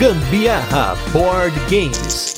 [0.00, 2.34] Gambiarra Board Games.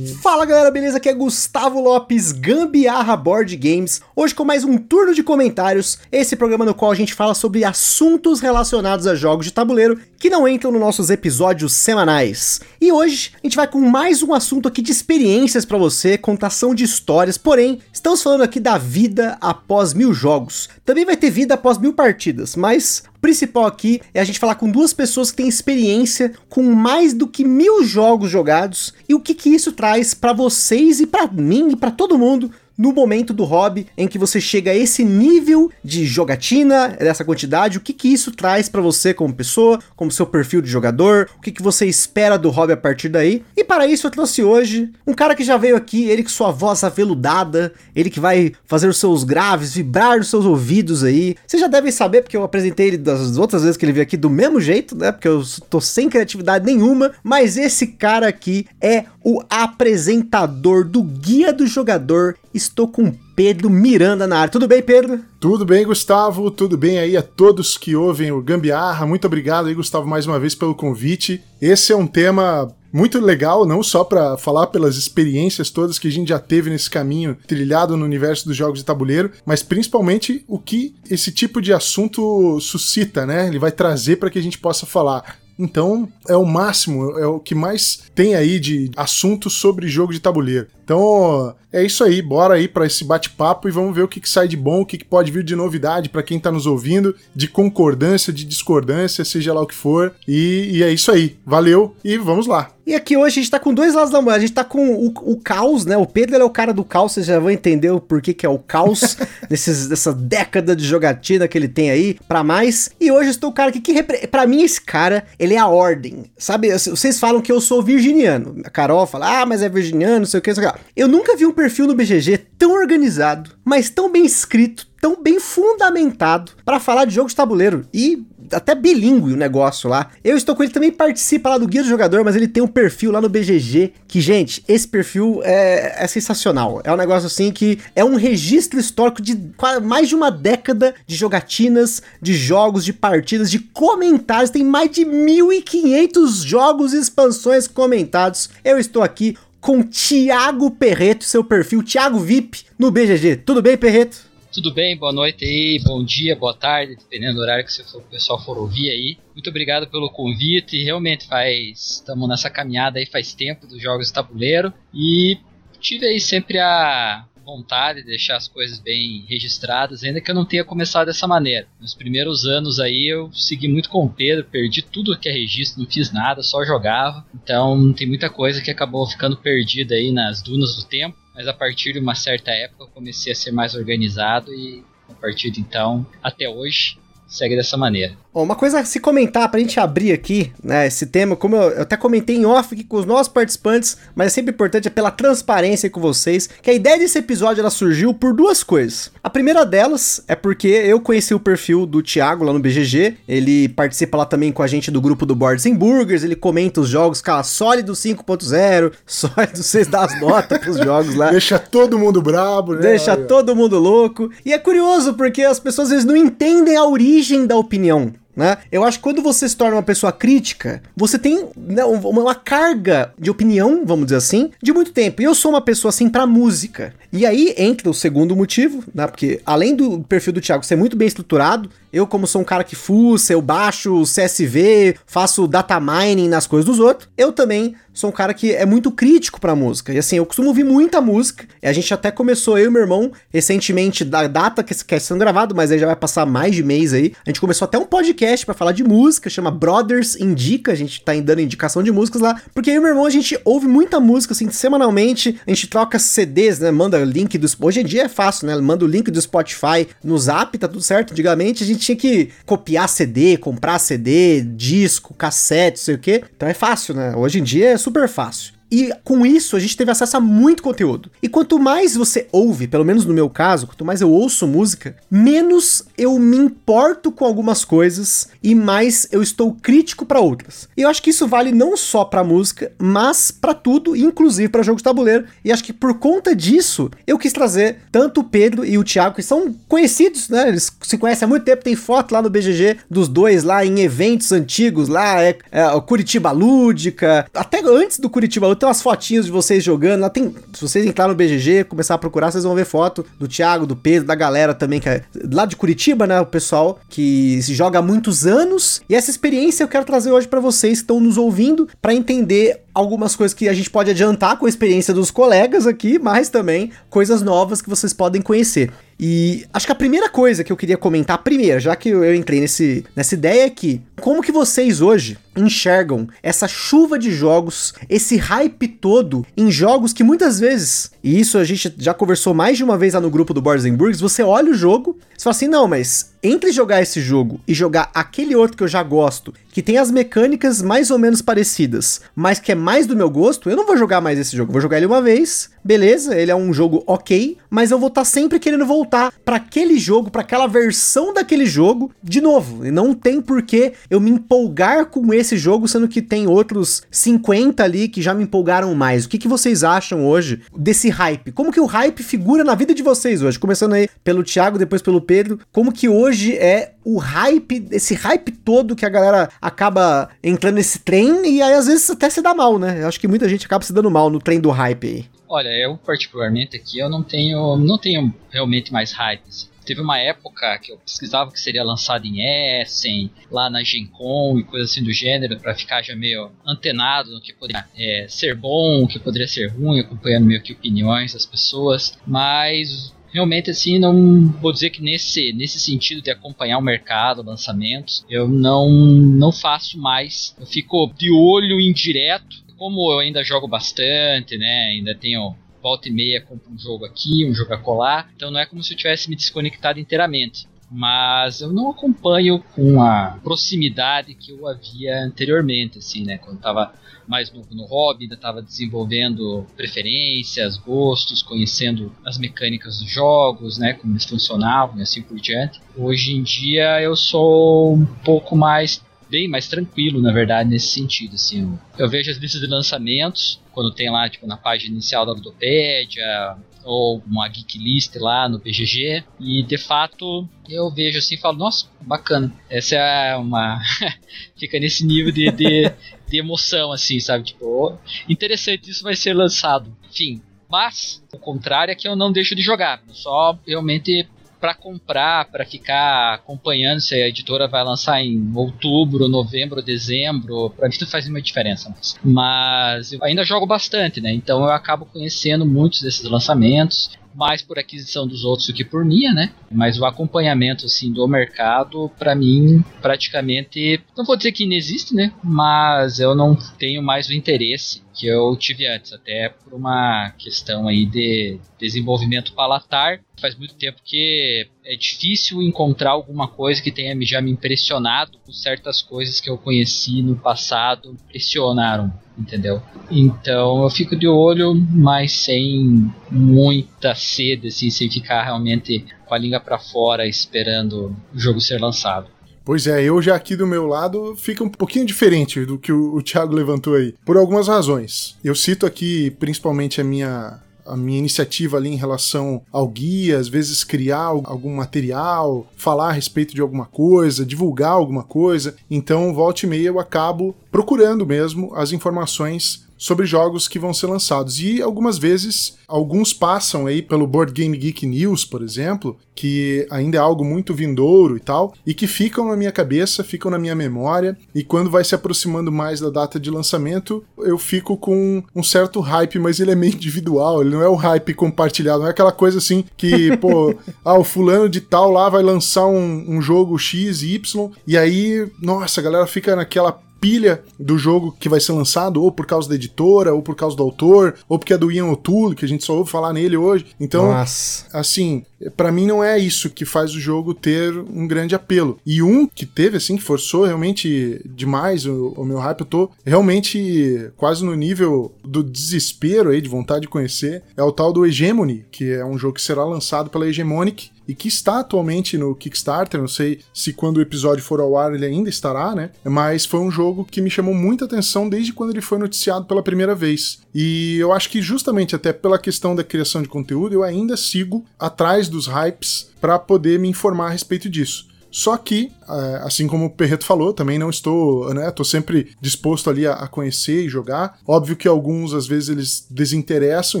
[0.22, 0.96] Fala galera, beleza?
[0.96, 4.00] Aqui é Gustavo Lopes, Gambiarra Board Games.
[4.16, 7.64] Hoje com mais um turno de comentários, esse programa no qual a gente fala sobre
[7.64, 12.60] assuntos relacionados a jogos de tabuleiro que não entram nos nossos episódios semanais.
[12.80, 16.74] E hoje a gente vai com mais um assunto aqui de experiências para você, contação
[16.74, 20.68] de histórias, porém, estamos falando aqui da vida após mil jogos.
[20.84, 24.56] Também vai ter vida após mil partidas, mas o principal aqui é a gente falar
[24.56, 29.20] com duas pessoas que têm experiência com mais do que mil jogos jogados e o
[29.20, 33.34] que, que isso traz para vocês e para mim e para todo mundo no momento
[33.34, 37.92] do hobby em que você chega a esse nível de jogatina, dessa quantidade, o que
[37.92, 41.62] que isso traz para você como pessoa, como seu perfil de jogador, o que que
[41.62, 43.42] você espera do hobby a partir daí.
[43.56, 46.52] E para isso eu trouxe hoje um cara que já veio aqui, ele com sua
[46.52, 51.34] voz aveludada, ele que vai fazer os seus graves vibrar nos seus ouvidos aí.
[51.46, 54.16] Vocês já devem saber porque eu apresentei ele das outras vezes que ele veio aqui
[54.16, 55.10] do mesmo jeito, né?
[55.10, 61.52] Porque eu tô sem criatividade nenhuma, mas esse cara aqui é o apresentador do Guia
[61.52, 62.36] do Jogador.
[62.68, 64.52] Estou com Pedro Miranda na área.
[64.52, 65.20] Tudo bem, Pedro?
[65.40, 66.50] Tudo bem, Gustavo.
[66.50, 69.06] Tudo bem aí a todos que ouvem o Gambiarra.
[69.06, 71.42] Muito obrigado aí, Gustavo, mais uma vez pelo convite.
[71.60, 76.12] Esse é um tema muito legal, não só para falar pelas experiências todas que a
[76.12, 80.58] gente já teve nesse caminho trilhado no universo dos jogos de tabuleiro, mas principalmente o
[80.58, 83.48] que esse tipo de assunto suscita, né?
[83.48, 85.38] Ele vai trazer para que a gente possa falar.
[85.58, 90.20] Então, é o máximo, é o que mais tem aí de assuntos sobre jogo de
[90.20, 90.68] tabuleiro.
[90.88, 94.28] Então, é isso aí, bora aí para esse bate-papo e vamos ver o que, que,
[94.28, 97.14] sai de bom, o que, que pode vir de novidade para quem tá nos ouvindo,
[97.34, 100.14] de concordância, de discordância, seja lá o que for.
[100.26, 102.70] E, e, é isso aí, valeu e vamos lá.
[102.86, 104.94] E aqui hoje a gente tá com dois lados da moeda, a gente tá com
[104.94, 105.94] o, o caos, né?
[105.98, 108.48] O Pedro é o cara do caos, vocês já vão entender o porquê que é
[108.48, 112.88] o caos desses, dessa década de jogatina que ele tem aí, para mais.
[112.98, 115.68] E hoje eu estou o cara aqui que, para mim, esse cara, ele é a
[115.68, 116.70] ordem, sabe?
[116.78, 120.38] Vocês falam que eu sou virginiano, a Carol fala, ah, mas é virginiano, não sei
[120.40, 120.77] o que, não sei o que.
[120.96, 125.38] Eu nunca vi um perfil no BGG tão organizado, mas tão bem escrito, tão bem
[125.38, 130.10] fundamentado para falar de jogo de tabuleiro e até bilíngue o negócio lá.
[130.24, 132.66] Eu estou com ele também participa lá do Guia do Jogador, mas ele tem um
[132.66, 136.80] perfil lá no BGG que, gente, esse perfil é, é sensacional.
[136.84, 139.38] É um negócio assim que é um registro histórico de
[139.82, 144.50] mais de uma década de jogatinas, de jogos, de partidas, de comentários.
[144.50, 148.48] Tem mais de 1.500 jogos e expansões comentados.
[148.64, 153.36] Eu estou aqui com Thiago Perreto, seu perfil Thiago VIP no BGG.
[153.36, 154.28] Tudo bem, Perreto?
[154.50, 158.42] Tudo bem, boa noite aí, bom dia, boa tarde, dependendo do horário que o pessoal
[158.42, 159.18] for ouvir aí.
[159.34, 164.14] Muito obrigado pelo convite, realmente faz, estamos nessa caminhada aí faz tempo dos jogos de
[164.14, 165.38] tabuleiro e
[165.78, 170.44] tive aí sempre a vontade de deixar as coisas bem registradas, ainda que eu não
[170.44, 171.66] tenha começado dessa maneira.
[171.80, 175.80] Nos primeiros anos aí eu segui muito com o Pedro, perdi tudo que é registro,
[175.80, 177.24] não fiz nada, só jogava.
[177.34, 181.16] Então tem muita coisa que acabou ficando perdida aí nas dunas do tempo.
[181.34, 185.14] Mas a partir de uma certa época eu comecei a ser mais organizado e a
[185.14, 186.98] partir de então até hoje
[187.28, 188.14] segue dessa maneira.
[188.32, 191.70] Bom, uma coisa a se comentar pra gente abrir aqui, né, esse tema, como eu,
[191.70, 194.90] eu, até comentei em off aqui com os nossos participantes, mas é sempre importante é
[194.90, 199.10] pela transparência com vocês, que a ideia desse episódio ela surgiu por duas coisas.
[199.22, 203.68] A primeira delas é porque eu conheci o perfil do Thiago lá no BGG, ele
[203.70, 206.88] participa lá também com a gente do grupo do Boards and Burgers, ele comenta os
[206.88, 211.30] jogos, cara, sólido 5.0, sólido, vocês dão as notas pros jogos lá.
[211.30, 212.82] Deixa todo mundo brabo, né?
[212.82, 214.30] Deixa todo mundo louco.
[214.46, 218.12] E é curioso porque as pessoas às vezes não entendem a origem origem da opinião.
[218.38, 218.56] Né?
[218.70, 223.12] Eu acho que quando você se torna uma pessoa crítica, você tem né, uma carga
[223.18, 225.20] de opinião, vamos dizer assim, de muito tempo.
[225.20, 226.94] E eu sou uma pessoa assim para música.
[227.12, 229.08] E aí entra o segundo motivo, né?
[229.08, 232.62] Porque além do perfil do Thiago ser muito bem estruturado, eu, como sou um cara
[232.62, 238.10] que fuça, eu baixo CSV, faço data mining nas coisas dos outros, eu também sou
[238.10, 239.92] um cara que é muito crítico pra música.
[239.92, 241.46] E assim, eu costumo ouvir muita música.
[241.62, 245.18] E a gente até começou, eu e meu irmão, recentemente, da data que está sendo
[245.18, 247.14] gravado, mas aí já vai passar mais de mês aí.
[247.26, 250.72] A gente começou até um podcast para falar de música, chama Brothers Indica.
[250.72, 252.40] A gente tá dando indicação de músicas lá.
[252.54, 255.40] Porque eu e meu irmão, a gente ouve muita música, assim, semanalmente.
[255.46, 256.70] A gente troca CDs, né?
[256.70, 257.48] Manda link do.
[257.60, 258.56] Hoje em dia é fácil, né?
[258.56, 261.12] Manda o link do Spotify no zap, tá tudo certo.
[261.12, 266.22] Antigamente a gente tinha que copiar CD, comprar CD, disco, cassete, sei o quê.
[266.36, 267.14] Então é fácil, né?
[267.16, 268.57] Hoje em dia é super fácil.
[268.70, 271.10] E com isso a gente teve acesso a muito conteúdo.
[271.22, 274.96] E quanto mais você ouve, pelo menos no meu caso, quanto mais eu ouço música,
[275.10, 280.68] menos eu me importo com algumas coisas e mais eu estou crítico para outras.
[280.76, 284.62] E eu acho que isso vale não só para música, mas para tudo, inclusive para
[284.62, 285.26] jogos de tabuleiro.
[285.44, 289.16] E acho que por conta disso, eu quis trazer tanto o Pedro e o Thiago,
[289.16, 290.48] que são conhecidos, né?
[290.48, 293.80] Eles se conhecem há muito tempo, tem foto lá no BGG dos dois lá em
[293.80, 299.26] eventos antigos, lá é, é Curitiba Lúdica, até antes do Curitiba Lúdica tem umas fotinhas
[299.26, 302.54] de vocês jogando, lá tem, se vocês entrarem no BGG, começar a procurar, vocês vão
[302.54, 305.02] ver foto do Thiago, do Pedro, da galera também que é
[305.32, 308.82] lá de Curitiba, né, o pessoal que se joga há muitos anos.
[308.88, 312.62] E essa experiência eu quero trazer hoje para vocês que estão nos ouvindo para entender
[312.74, 316.70] algumas coisas que a gente pode adiantar com a experiência dos colegas aqui, mas também
[316.88, 318.70] coisas novas que vocês podem conhecer.
[318.98, 322.40] E acho que a primeira coisa que eu queria comentar, primeiro, já que eu entrei
[322.40, 328.16] nesse, nessa ideia é que, como que vocês hoje enxergam essa chuva de jogos, esse
[328.16, 332.62] hype todo em jogos que muitas vezes, e isso a gente já conversou mais de
[332.62, 335.48] uma vez lá no grupo do Boards Burgers, você olha o jogo, você fala assim,
[335.48, 339.62] não, mas entre jogar esse jogo e jogar aquele outro que eu já gosto, que
[339.62, 343.56] tem as mecânicas mais ou menos parecidas, mas que é mais do meu gosto, eu
[343.56, 344.52] não vou jogar mais esse jogo.
[344.52, 348.02] Vou jogar ele uma vez, beleza, ele é um jogo ok, mas eu vou estar
[348.02, 352.66] tá sempre querendo voltar para aquele jogo, para aquela versão daquele jogo de novo.
[352.66, 357.62] E não tem porquê eu me empolgar com esse jogo, sendo que tem outros 50
[357.62, 359.04] ali que já me empolgaram mais.
[359.04, 361.30] O que, que vocês acham hoje desse hype?
[361.30, 363.38] Como que o hype figura na vida de vocês hoje?
[363.38, 365.38] Começando aí pelo Thiago, depois pelo Pedro.
[365.52, 370.78] Como que hoje é o hype, esse hype todo que a galera acaba entrando nesse
[370.78, 372.82] trem e aí às vezes até se dá mal, né?
[372.82, 375.04] Eu acho que muita gente acaba se dando mal no trem do hype aí.
[375.28, 379.20] Olha, eu particularmente aqui eu não tenho, não tenho realmente mais hype.
[379.28, 379.48] Assim.
[379.66, 382.22] Teve uma época que eu pesquisava que seria lançado em
[382.62, 387.10] Essen, lá na Gen Con e coisa assim do gênero, para ficar já meio antenado
[387.10, 391.12] no que poderia é, ser bom, o que poderia ser ruim, acompanhando meio que opiniões
[391.12, 391.98] das pessoas.
[392.06, 398.04] Mas realmente assim não vou dizer que nesse nesse sentido de acompanhar o mercado lançamentos
[398.08, 400.34] eu não não faço mais.
[400.38, 405.92] Eu fico de olho indireto como eu ainda jogo bastante né ainda tenho volta e
[405.92, 408.76] meia compro um jogo aqui um jogo a colar então não é como se eu
[408.76, 415.78] tivesse me desconectado inteiramente mas eu não acompanho com a proximidade que eu havia anteriormente
[415.78, 416.72] assim né quando estava
[417.08, 423.72] mais no, no hobby, ainda estava desenvolvendo preferências, gostos, conhecendo as mecânicas dos jogos, né,
[423.72, 425.58] como eles funcionavam e assim por diante.
[425.74, 431.14] Hoje em dia eu sou um pouco mais bem mais tranquilo, na verdade, nesse sentido.
[431.14, 435.12] Assim, eu vejo as listas de lançamentos, quando tem lá, tipo, na página inicial da
[435.12, 436.36] Ludopédia,
[436.68, 441.38] ou uma geek list lá no BGG, e de fato eu vejo assim e falo,
[441.38, 442.30] nossa, bacana.
[442.50, 443.58] Essa é uma.
[444.36, 445.72] Fica nesse nível de, de,
[446.06, 447.24] de, emoção, assim, sabe?
[447.24, 449.74] Tipo, oh, interessante, isso vai ser lançado.
[449.88, 450.20] Enfim.
[450.50, 452.82] Mas, o contrário é que eu não deixo de jogar.
[452.92, 454.06] Só realmente
[454.40, 460.68] para comprar, para ficar acompanhando se a editora vai lançar em outubro, novembro, dezembro, para
[460.68, 461.74] mim não faz nenhuma diferença.
[462.02, 464.12] Mas eu ainda jogo bastante, né?
[464.12, 468.84] Então eu acabo conhecendo muitos desses lançamentos mais por aquisição dos outros do que por
[468.84, 469.32] minha, né?
[469.50, 475.12] Mas o acompanhamento assim do mercado, para mim, praticamente, não vou dizer que inexiste, né?
[475.24, 480.68] Mas eu não tenho mais o interesse que eu tive antes, até por uma questão
[480.68, 483.00] aí de desenvolvimento palatar.
[483.20, 488.32] Faz muito tempo que é difícil encontrar alguma coisa que tenha já me impressionado com
[488.32, 492.60] certas coisas que eu conheci no passado impressionaram, entendeu?
[492.90, 499.18] Então eu fico de olho, mas sem muita sede, assim, sem ficar realmente com a
[499.18, 502.08] língua para fora esperando o jogo ser lançado.
[502.44, 505.94] Pois é, eu já aqui do meu lado fica um pouquinho diferente do que o,
[505.94, 508.16] o Thiago levantou aí, por algumas razões.
[508.24, 513.28] Eu cito aqui principalmente a minha a minha iniciativa ali em relação ao guia, às
[513.28, 518.54] vezes criar algum material, falar a respeito de alguma coisa, divulgar alguma coisa.
[518.70, 523.88] Então, volta e meia eu acabo procurando mesmo as informações sobre jogos que vão ser
[523.88, 524.40] lançados.
[524.40, 529.98] E algumas vezes, alguns passam aí pelo Board Game Geek News, por exemplo, que ainda
[529.98, 533.54] é algo muito vindouro e tal, e que ficam na minha cabeça, ficam na minha
[533.54, 538.42] memória, e quando vai se aproximando mais da data de lançamento, eu fico com um
[538.44, 541.90] certo hype, mas ele é meio individual, ele não é o hype compartilhado, não é
[541.90, 543.52] aquela coisa assim que, pô,
[543.84, 547.76] ah, o fulano de tal lá vai lançar um, um jogo X e Y, e
[547.76, 552.26] aí, nossa, a galera fica naquela pilha do jogo que vai ser lançado, ou por
[552.26, 555.44] causa da editora, ou por causa do autor, ou porque é do Ian O'Toole, que
[555.44, 556.66] a gente só ouve falar nele hoje.
[556.80, 557.66] Então, Nossa.
[557.72, 558.24] assim,
[558.56, 561.78] para mim não é isso que faz o jogo ter um grande apelo.
[561.84, 565.90] E um que teve, assim, que forçou realmente demais o, o meu hype, eu tô
[566.04, 571.04] realmente quase no nível do desespero aí, de vontade de conhecer, é o tal do
[571.04, 575.34] Hegemony, que é um jogo que será lançado pela Hegemonic, e que está atualmente no
[575.34, 576.00] Kickstarter.
[576.00, 578.90] Não sei se quando o episódio for ao ar ele ainda estará, né?
[579.04, 582.62] Mas foi um jogo que me chamou muita atenção desde quando ele foi noticiado pela
[582.62, 583.40] primeira vez.
[583.54, 587.66] E eu acho que justamente até pela questão da criação de conteúdo, eu ainda sigo
[587.78, 591.08] atrás dos hypes para poder me informar a respeito disso.
[591.30, 594.70] Só que, é, assim como o Perreto falou, também não estou, né?
[594.70, 597.38] Tô sempre disposto ali a, conhecer e jogar.
[597.46, 600.00] Óbvio que alguns, às vezes, eles desinteressam,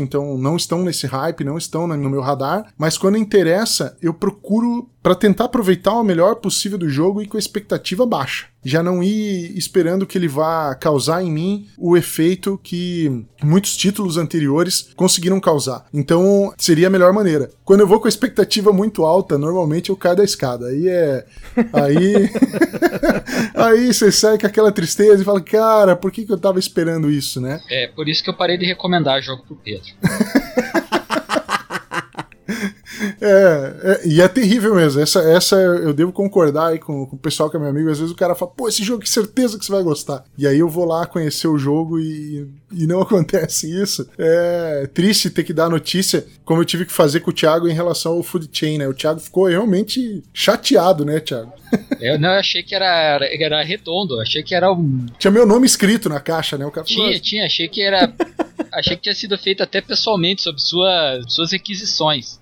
[0.00, 2.72] então não estão nesse hype, não estão no meu radar.
[2.78, 7.36] Mas quando interessa, eu procuro para tentar aproveitar o melhor possível do jogo e com
[7.36, 8.46] a expectativa baixa.
[8.68, 14.18] Já não ir esperando que ele vá causar em mim o efeito que muitos títulos
[14.18, 15.86] anteriores conseguiram causar.
[15.92, 17.50] Então, seria a melhor maneira.
[17.64, 20.66] Quando eu vou com a expectativa muito alta, normalmente eu caio da escada.
[20.66, 21.24] Aí é.
[21.72, 22.30] Aí.
[23.56, 27.10] aí você sai com aquela tristeza e fala, cara, por que, que eu tava esperando
[27.10, 27.62] isso, né?
[27.70, 29.88] É, por isso que eu parei de recomendar jogo pro Pedro.
[33.20, 35.00] É, é, e é terrível mesmo.
[35.00, 37.90] Essa, essa eu devo concordar aí com, com, o pessoal que é meu amigo.
[37.90, 40.24] Às vezes o cara fala, pô, esse jogo, que certeza que você vai gostar.
[40.36, 44.08] E aí eu vou lá conhecer o jogo e, e não acontece isso.
[44.18, 47.74] É triste ter que dar notícia, como eu tive que fazer com o Thiago em
[47.74, 48.88] relação ao Food Chain, né?
[48.88, 51.52] O Thiago ficou realmente chateado, né, Thiago?
[52.00, 55.04] Eu não achei que era, era redondo, achei que era um.
[55.18, 56.64] Tinha meu nome escrito na caixa, né?
[56.64, 58.10] O cara tinha, falou, tinha, achei que era.
[58.72, 62.40] achei que tinha sido feito até pessoalmente sobre sua, suas requisições.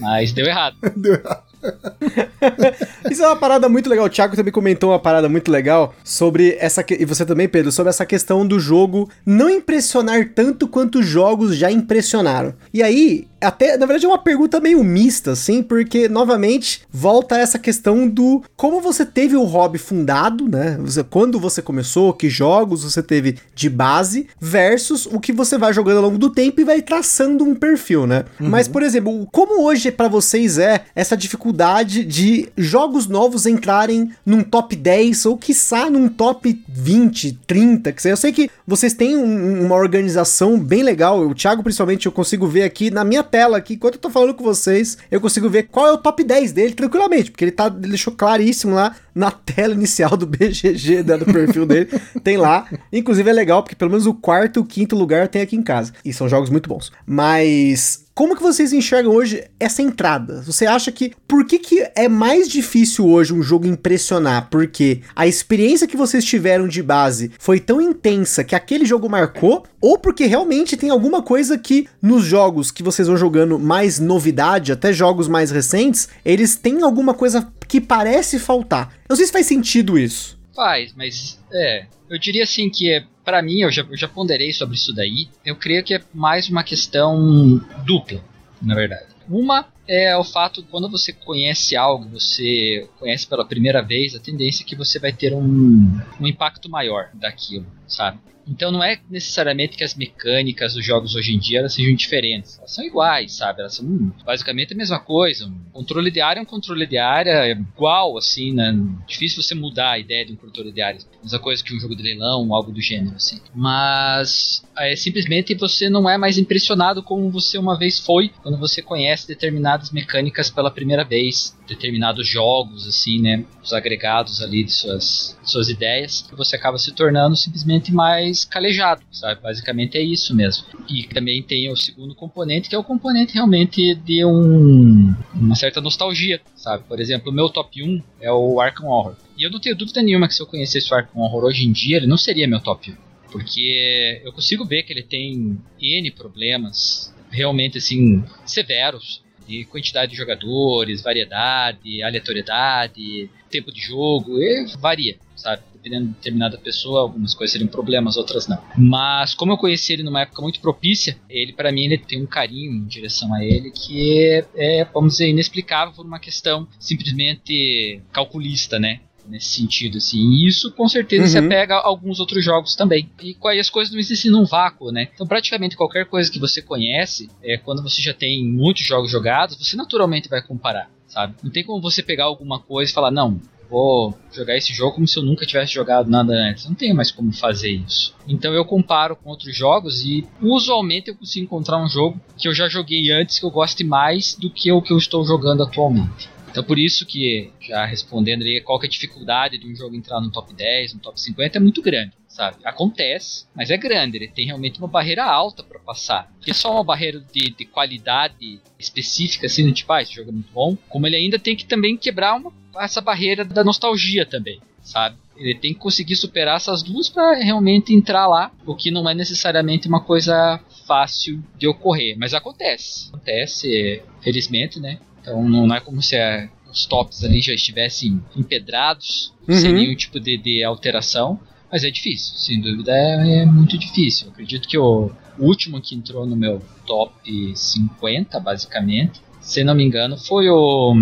[0.00, 0.76] Mas deu errado.
[0.96, 1.48] deu errado.
[3.10, 4.06] Isso é uma parada muito legal.
[4.06, 6.84] O Thiago também comentou uma parada muito legal sobre essa.
[6.90, 11.56] E você também, Pedro, sobre essa questão do jogo não impressionar tanto quanto os jogos
[11.56, 12.54] já impressionaram.
[12.72, 17.38] E aí, até, na verdade, é uma pergunta meio mista, assim, porque, novamente, volta a
[17.38, 20.76] essa questão do como você teve o hobby fundado, né?
[20.80, 25.72] Você, quando você começou, que jogos você teve de base, versus o que você vai
[25.72, 28.24] jogando ao longo do tempo e vai traçando um perfil, né?
[28.40, 28.48] Uhum.
[28.48, 34.42] Mas, por exemplo, como hoje para vocês é essa dificuldade de jogos novos entrarem num
[34.42, 39.64] top 10 ou, quiçá, num top 20, 30, que eu sei que vocês têm um,
[39.64, 43.74] uma organização bem legal, o Thiago, principalmente, eu consigo ver aqui na minha tela aqui,
[43.74, 46.74] enquanto eu tô falando com vocês, eu consigo ver qual é o top 10 dele
[46.74, 51.26] tranquilamente, porque ele tá ele deixou claríssimo lá na tela inicial do BGG, né, do
[51.26, 51.88] perfil dele,
[52.22, 52.66] tem lá.
[52.92, 55.62] Inclusive é legal porque pelo menos o quarto e o quinto lugar tem aqui em
[55.62, 55.92] casa.
[56.04, 56.92] E são jogos muito bons.
[57.06, 60.42] Mas como que vocês enxergam hoje essa entrada?
[60.42, 64.48] Você acha que por que, que é mais difícil hoje um jogo impressionar?
[64.50, 69.64] Porque a experiência que vocês tiveram de base foi tão intensa que aquele jogo marcou?
[69.80, 74.72] Ou porque realmente tem alguma coisa que nos jogos que vocês vão jogando mais novidade,
[74.72, 78.94] até jogos mais recentes, eles têm alguma coisa que parece faltar?
[79.08, 80.37] Não sei se faz sentido isso.
[80.58, 81.86] Faz, mas é.
[82.10, 85.28] Eu diria assim que é para mim, eu já, eu já ponderei sobre isso daí,
[85.44, 88.20] eu creio que é mais uma questão dupla,
[88.60, 89.06] na verdade.
[89.28, 94.64] Uma é o fato quando você conhece algo, você conhece pela primeira vez, a tendência
[94.64, 98.18] é que você vai ter um, um impacto maior daquilo, sabe?
[98.48, 102.58] Então não é necessariamente que as mecânicas dos jogos hoje em dia elas sejam diferentes.
[102.58, 103.60] Elas são iguais, sabe?
[103.60, 105.46] Elas são hum, basicamente a mesma coisa.
[105.46, 108.74] Um controle de área é um controle de área é igual, assim, né?
[109.06, 111.00] Difícil você mudar a ideia de um controle de área.
[111.22, 113.40] Mesma coisa que um jogo de leilão, algo do gênero, assim.
[113.54, 118.80] Mas é simplesmente você não é mais impressionado como você uma vez foi quando você
[118.80, 123.44] conhece determinadas mecânicas pela primeira vez, determinados jogos, assim, né?
[123.62, 129.02] Os agregados ali de suas, de suas ideias, você acaba se tornando simplesmente mais calejado,
[129.12, 129.40] sabe?
[129.40, 130.64] Basicamente é isso mesmo.
[130.88, 135.80] E também tem o segundo componente, que é o componente realmente de um, uma certa
[135.80, 136.84] nostalgia, sabe?
[136.84, 139.14] Por exemplo, o meu top 1 é o Arkham Horror.
[139.36, 141.72] E eu não tenho dúvida nenhuma que se eu conhecesse o Arkham Horror hoje em
[141.72, 142.96] dia, ele não seria meu top 1.
[143.30, 150.18] Porque eu consigo ver que ele tem N problemas realmente assim severos de quantidade de
[150.18, 155.62] jogadores, variedade, aleatoriedade, tempo de jogo, e varia, sabe?
[155.78, 158.62] dependendo de determinada pessoa, algumas coisas seriam problemas, outras não.
[158.76, 162.26] Mas como eu conheci ele numa época muito propícia, ele para mim ele tem um
[162.26, 168.00] carinho em direção a ele que é, é, vamos dizer, inexplicável por uma questão simplesmente
[168.12, 169.00] calculista, né?
[169.28, 170.18] Nesse sentido, assim.
[170.18, 171.28] E isso com certeza uhum.
[171.28, 173.10] se apega a alguns outros jogos também.
[173.22, 175.08] E as coisas não existem num vácuo, né?
[175.14, 179.56] Então praticamente qualquer coisa que você conhece, é, quando você já tem muitos jogos jogados,
[179.56, 181.34] você naturalmente vai comparar, sabe?
[181.42, 185.06] Não tem como você pegar alguma coisa e falar, não, vou jogar esse jogo como
[185.06, 186.66] se eu nunca tivesse jogado nada antes.
[186.66, 188.14] Não tenho mais como fazer isso.
[188.26, 192.54] Então eu comparo com outros jogos e usualmente eu consigo encontrar um jogo que eu
[192.54, 196.28] já joguei antes que eu goste mais do que o que eu estou jogando atualmente.
[196.50, 199.94] Então por isso que, já respondendo aí, qual que é a dificuldade de um jogo
[199.94, 202.56] entrar no top 10, no top 50 é muito grande, sabe?
[202.64, 206.30] Acontece, mas é grande, ele tem realmente uma barreira alta para passar.
[206.38, 210.52] Porque só uma barreira de, de qualidade específica, assim, tipo, ah, esse jogo é muito
[210.52, 215.16] bom, como ele ainda tem que também quebrar uma, essa barreira da nostalgia também, sabe?
[215.36, 219.14] Ele tem que conseguir superar essas duas para realmente entrar lá, o que não é
[219.14, 223.08] necessariamente uma coisa fácil de ocorrer, mas acontece.
[223.10, 224.98] Acontece, felizmente, né?
[225.20, 229.54] Então não é como se a, os tops ali já estivessem empedrados, uhum.
[229.54, 231.38] sem nenhum tipo de, de, alteração.
[231.70, 234.28] Mas é difícil, sem dúvida é, é muito difícil.
[234.28, 237.12] Eu acredito que o, o último que entrou no meu top
[237.54, 240.94] 50, basicamente, se não me engano, foi o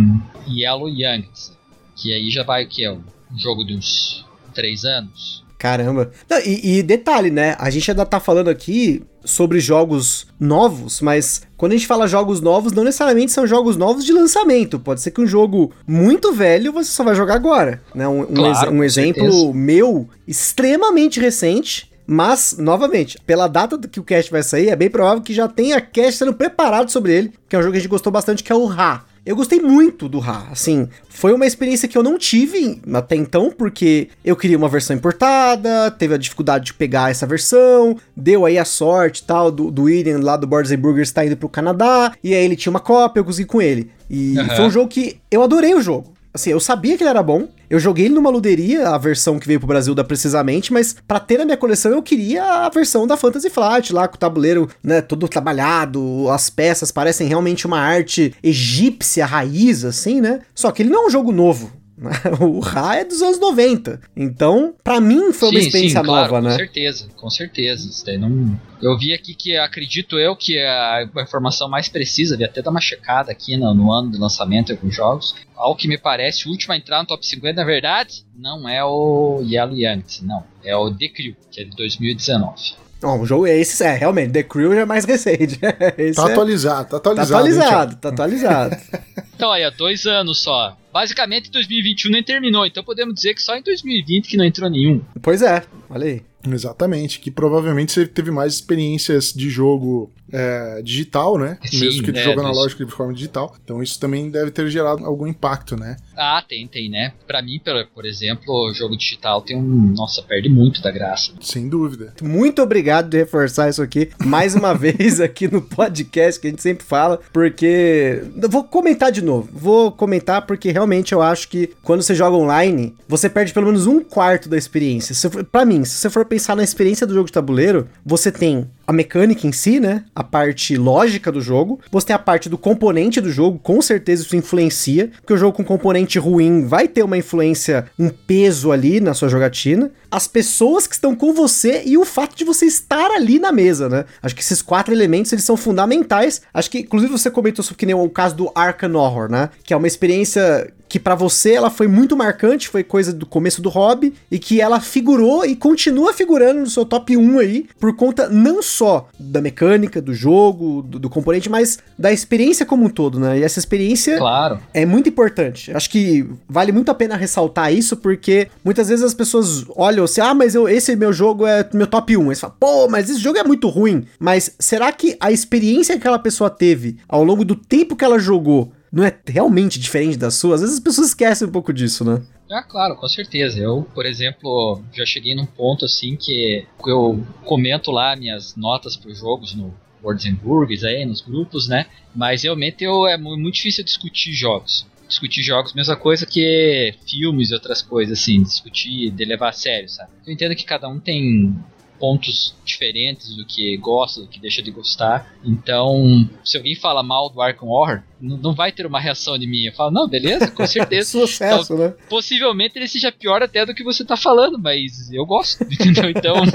[0.49, 1.57] Yellow Youngs,
[1.95, 3.03] que aí já vai que é um
[3.37, 5.46] jogo de uns 3 anos.
[5.67, 6.13] Caramba.
[6.31, 7.57] Não, e, e, detalhe, né?
[7.59, 12.41] A gente ainda tá falando aqui sobre jogos novos, mas quando a gente fala jogos
[12.41, 14.79] novos, não necessariamente são jogos novos de lançamento.
[14.79, 17.83] Pode ser que um jogo muito velho você só vai jogar agora.
[17.93, 18.07] Né?
[18.07, 21.91] Um, claro, um, um exemplo meu extremamente recente.
[22.09, 25.81] Mas, novamente, pela data que o cast vai sair, é bem provável que já tenha
[25.81, 28.53] cast sendo preparado sobre ele, que é um jogo que a gente gostou bastante, que
[28.53, 29.05] é o Ra.
[29.27, 33.51] Eu gostei muito do Ra, assim, foi uma experiência que eu não tive até então,
[33.51, 38.57] porque eu queria uma versão importada, teve a dificuldade de pegar essa versão, deu aí
[38.57, 42.33] a sorte tal do, do William lá do Boards Burgers tá indo pro Canadá, e
[42.35, 43.91] aí ele tinha uma cópia, eu consegui com ele.
[44.09, 44.49] E uhum.
[44.55, 46.16] foi um jogo que eu adorei o jogo.
[46.37, 47.49] Assim, eu sabia que ele era bom.
[47.71, 51.19] Eu joguei ele numa luderia, a versão que veio pro Brasil da Precisamente, mas para
[51.19, 54.69] ter na minha coleção eu queria a versão da Fantasy Flight, lá com o tabuleiro,
[54.85, 60.41] né, todo trabalhado, as peças parecem realmente uma arte egípcia raiz, assim, né?
[60.55, 61.73] Só que ele não é um jogo novo.
[62.41, 64.01] o Ra é dos anos 90.
[64.15, 66.51] Então, para mim foi uma sim, experiência sim, claro, nova, com né?
[66.51, 67.89] Com certeza, com certeza.
[67.89, 68.61] Isso daí não...
[68.83, 72.81] Eu vi aqui que acredito eu que a informação mais precisa, vi até dar uma
[72.81, 75.35] checada aqui no, no ano de lançamento de alguns jogos.
[75.57, 78.85] Ao que me parece, o último a entrar no top 50, na verdade, não é
[78.85, 80.45] o Yellow Yankees, não.
[80.63, 82.86] É o The Crew, que é de 2019.
[83.07, 85.61] Ó, o jogo é esse, é, realmente, The Crew já é mais recente.
[85.97, 86.33] Esse tá é...
[86.33, 87.31] atualizado, tá atualizado.
[87.31, 88.77] Tá atualizado, hein, tá atualizado.
[89.37, 90.77] então aí, há dois anos só.
[90.93, 95.01] Basicamente 2021 nem terminou, então podemos dizer que só em 2020 que não entrou nenhum.
[95.23, 96.23] Pois é, olha aí.
[96.53, 101.59] Exatamente, que provavelmente você teve mais experiências de jogo é, digital, né?
[101.65, 103.55] Sim, Mesmo que de é, jogo analógico de forma digital.
[103.63, 105.97] Então isso também deve ter gerado algum impacto, né?
[106.17, 107.13] Ah, tem, tem, né?
[107.27, 107.61] Pra mim,
[107.95, 109.95] por exemplo, o jogo digital tem um.
[109.97, 111.33] Nossa, perde muito da graça.
[111.41, 112.15] Sem dúvida.
[112.23, 116.63] Muito obrigado de reforçar isso aqui mais uma vez aqui no podcast que a gente
[116.63, 118.23] sempre fala, porque.
[118.41, 119.49] Eu vou comentar de novo.
[119.53, 123.87] Vou comentar porque realmente eu acho que quando você joga online, você perde pelo menos
[123.87, 125.15] um quarto da experiência.
[125.15, 128.69] Se pra mim, se você for pensar na experiência do jogo de tabuleiro, você tem
[128.87, 130.05] a mecânica em si, né?
[130.15, 131.81] A parte lógica do jogo.
[131.91, 135.57] Você tem a parte do componente do jogo, com certeza isso influencia, porque o jogo
[135.57, 139.91] com componente ruim vai ter uma influência, um peso ali na sua jogatina.
[140.11, 143.89] As pessoas que estão com você e o fato de você estar ali na mesa,
[143.89, 144.05] né?
[144.23, 146.43] Acho que esses quatro elementos eles são fundamentais.
[146.55, 149.51] Acho que inclusive você comentou sobre que nem o caso do Arkham Horror, né?
[149.65, 153.61] Que é uma experiência que para você ela foi muito marcante, foi coisa do começo
[153.61, 157.97] do hobby e que ela figurou e continua figurando no seu top 1 aí, por
[157.97, 158.76] conta não só
[159.19, 163.39] da mecânica do jogo, do, do, componente, mas da experiência como um todo, né?
[163.39, 164.59] E essa experiência claro.
[164.75, 165.75] é muito importante.
[165.75, 170.21] Acho que vale muito a pena ressaltar isso porque muitas vezes as pessoas olham assim:
[170.21, 172.27] "Ah, mas eu, esse meu jogo é meu top 1".
[172.27, 174.05] Eles falam: "Pô, mas esse jogo é muito ruim".
[174.19, 178.19] Mas será que a experiência que aquela pessoa teve ao longo do tempo que ela
[178.19, 182.03] jogou não é realmente diferente da sua, às vezes as pessoas esquecem um pouco disso,
[182.03, 182.23] né?
[182.51, 183.59] Ah, claro, com certeza.
[183.61, 189.11] Eu, por exemplo, já cheguei num ponto assim que eu comento lá minhas notas para
[189.11, 191.85] os jogos no Words and Burgers aí, nos grupos, né?
[192.15, 194.87] Mas realmente eu, é muito difícil discutir jogos.
[195.07, 199.91] Discutir jogos, mesma coisa que filmes e outras coisas, assim, discutir, de levar a sério,
[199.91, 200.11] sabe?
[200.27, 201.55] Eu entendo que cada um tem
[201.99, 205.35] pontos diferentes do que gosta, do que deixa de gostar.
[205.45, 209.65] Então, se alguém fala mal do Arkham Horror, não vai ter uma reação de mim.
[209.65, 211.11] Eu falo, não, beleza, com certeza.
[211.27, 211.95] Sucesso, então, né?
[212.09, 216.11] Possivelmente ele seja pior até do que você tá falando, mas eu gosto, entendeu?
[216.11, 216.37] Então.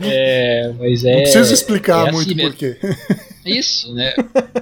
[0.00, 1.14] é, mas é.
[1.14, 2.78] Não precisa explicar é assim muito por quê.
[3.46, 4.12] Isso, né?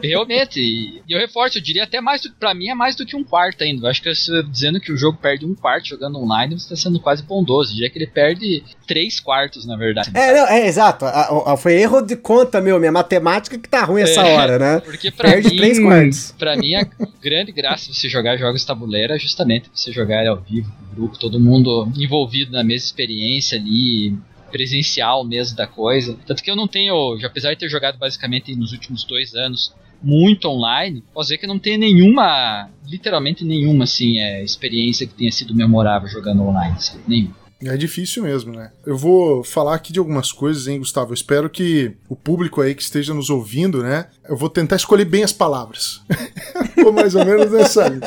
[0.02, 0.60] Realmente.
[0.60, 2.34] E eu reforço, eu diria até mais do que.
[2.38, 3.86] Pra mim é mais do que um quarto ainda.
[3.86, 6.76] Eu acho que você dizendo que o jogo perde um quarto jogando online, você tá
[6.76, 7.70] sendo quase bondoso.
[7.70, 10.10] Eu diria que ele perde três quartos, na verdade.
[10.12, 11.06] É, não, é exato.
[11.06, 12.78] A, a, foi erro de conta, meu.
[12.78, 14.80] Minha matemática que tá ruim essa é, hora, né?
[14.80, 16.34] Porque pra perde mim, três quartos.
[16.38, 16.86] Pra mim, a
[17.22, 20.94] grande graça de você jogar jogos tabuleiro é justamente você jogar ao vivo, com o
[20.94, 24.14] grupo, todo mundo envolvido na mesma experiência ali
[24.54, 26.16] presencial mesmo da coisa.
[26.24, 30.46] Tanto que eu não tenho, apesar de ter jogado basicamente nos últimos dois anos muito
[30.46, 35.56] online, posso dizer que não tenho nenhuma, literalmente nenhuma, assim, é, experiência que tenha sido
[35.56, 37.02] memorável jogando online, sabe?
[37.08, 37.34] Nenhuma.
[37.64, 38.70] É difícil mesmo, né?
[38.86, 41.10] Eu vou falar aqui de algumas coisas, hein, Gustavo?
[41.10, 44.06] Eu espero que o público aí que esteja nos ouvindo, né?
[44.28, 46.02] Eu vou tentar escolher bem as palavras.
[46.84, 48.02] ou mais ou menos nessa linha.